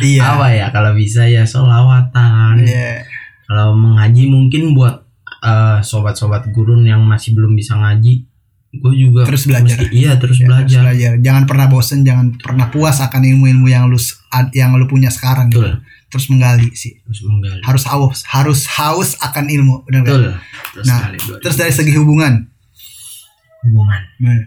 [0.02, 3.06] iya apa ya kalau bisa ya sholawatan Iya.
[3.46, 5.06] kalau mengaji mungkin buat
[5.40, 8.26] eh, sobat-sobat gurun yang masih belum bisa ngaji
[8.76, 9.78] gue juga Terus belajar.
[9.78, 11.12] mesti- iya terus Ya, belajar harus belajar.
[11.22, 13.96] Jangan pernah bosen, jangan pernah puas akan ilmu-ilmu yang lu
[14.52, 15.64] yang lu punya sekarang gitu.
[15.64, 17.00] betul Terus menggali sih.
[17.02, 20.22] terus menggali Harus haus, harus haus akan ilmu, benar betul
[20.74, 22.52] terus Nah, sekali, Terus dari segi hubungan,
[23.66, 24.42] hubungan Nah,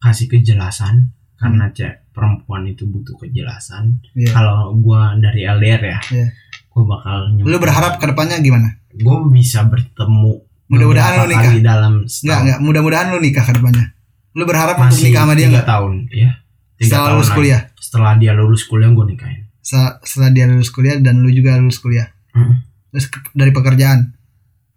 [0.00, 4.16] kasih kejelasan karena cek perempuan itu butuh kejelasan Hmm.
[4.16, 4.30] iya.
[4.30, 6.26] kalau gua dari LDR ya Iya.
[6.68, 8.68] gua bakal lu berharap ke depannya gimana?
[8.90, 11.52] gue bisa bertemu Mudah-mudahan lu nikah.
[11.60, 12.58] dalam Enggak, setahun enggak.
[12.60, 13.86] Mudah-mudahan lu nikah ke depannya.
[14.32, 15.66] Lu berharap untuk masih nikah sama dia tiga enggak?
[15.68, 16.30] tahun ya
[16.76, 17.36] tiga Setelah tahun lulus lagi.
[17.36, 17.60] kuliah.
[17.76, 21.78] setelah dia lulus kuliah gue nikahin Se- Setelah dia lulus kuliah dan lu juga lulus
[21.78, 22.06] kuliah.
[22.32, 22.54] Mm.
[22.88, 24.00] Terus dari pekerjaan,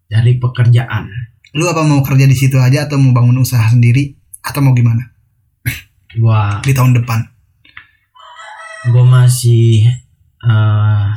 [0.05, 1.03] dari pekerjaan
[1.53, 5.09] lu apa mau kerja di situ aja atau mau bangun usaha sendiri atau mau gimana
[6.13, 7.25] gua di tahun depan?
[8.85, 9.87] gue masih
[10.39, 11.07] eh,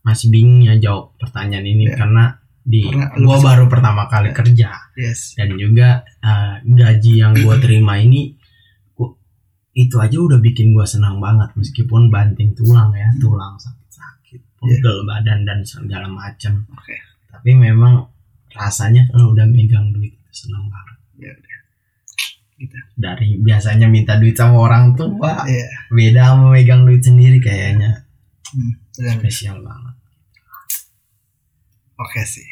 [0.00, 1.96] masih bingung ya jawab pertanyaan ini Ya.
[1.96, 2.24] karena
[2.60, 4.34] di Karena masih- baru pertama kali Ya.
[4.34, 5.32] kerja Yes.
[5.34, 5.88] dan juga
[6.20, 8.36] eh, gaji yang gue terima ini
[8.92, 9.16] gua-
[9.72, 15.42] itu aja udah bikin gue senang banget meskipun banting tulang ya tulang sakit-sakit pegel badan
[15.42, 16.94] dan segala macam Oke.
[17.26, 18.04] tapi memang
[18.54, 21.58] rasanya kalau udah megang duit senang banget Ya udah.
[22.54, 22.76] Gitu.
[22.94, 25.66] dari biasanya minta duit sama orang tua Iya.
[25.90, 28.06] beda sama megang duit sendiri kayaknya
[28.46, 29.18] Hmm, benar.
[29.18, 29.94] spesial banget
[31.94, 32.42] Oke sih,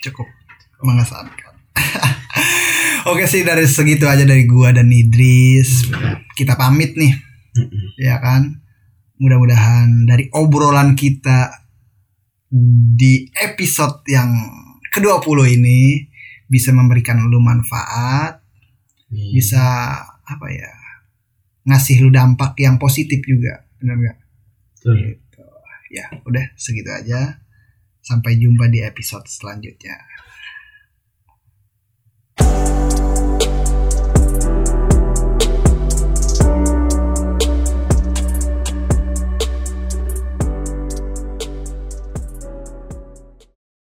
[0.00, 0.24] cukup
[0.80, 1.52] mengesankan.
[3.10, 5.84] Oke sih dari segitu aja dari gua dan Idris.
[6.32, 7.12] Kita pamit nih,
[7.54, 8.00] Mm-mm.
[8.00, 8.64] ya kan?
[9.16, 11.52] Mudah-mudahan dari obrolan kita
[12.96, 14.32] di episode yang
[14.90, 16.08] ke-20 ini
[16.48, 18.40] bisa memberikan lu manfaat,
[19.08, 19.32] Iya.
[19.32, 19.64] bisa
[20.24, 20.72] apa ya?
[21.68, 23.68] ngasih lu dampak yang positif juga.
[23.76, 24.16] Benar nggak?
[24.80, 24.94] Betul.
[24.96, 25.42] Gitu.
[25.92, 27.44] Ya, udah segitu aja.
[28.00, 30.00] Sampai jumpa di episode selanjutnya.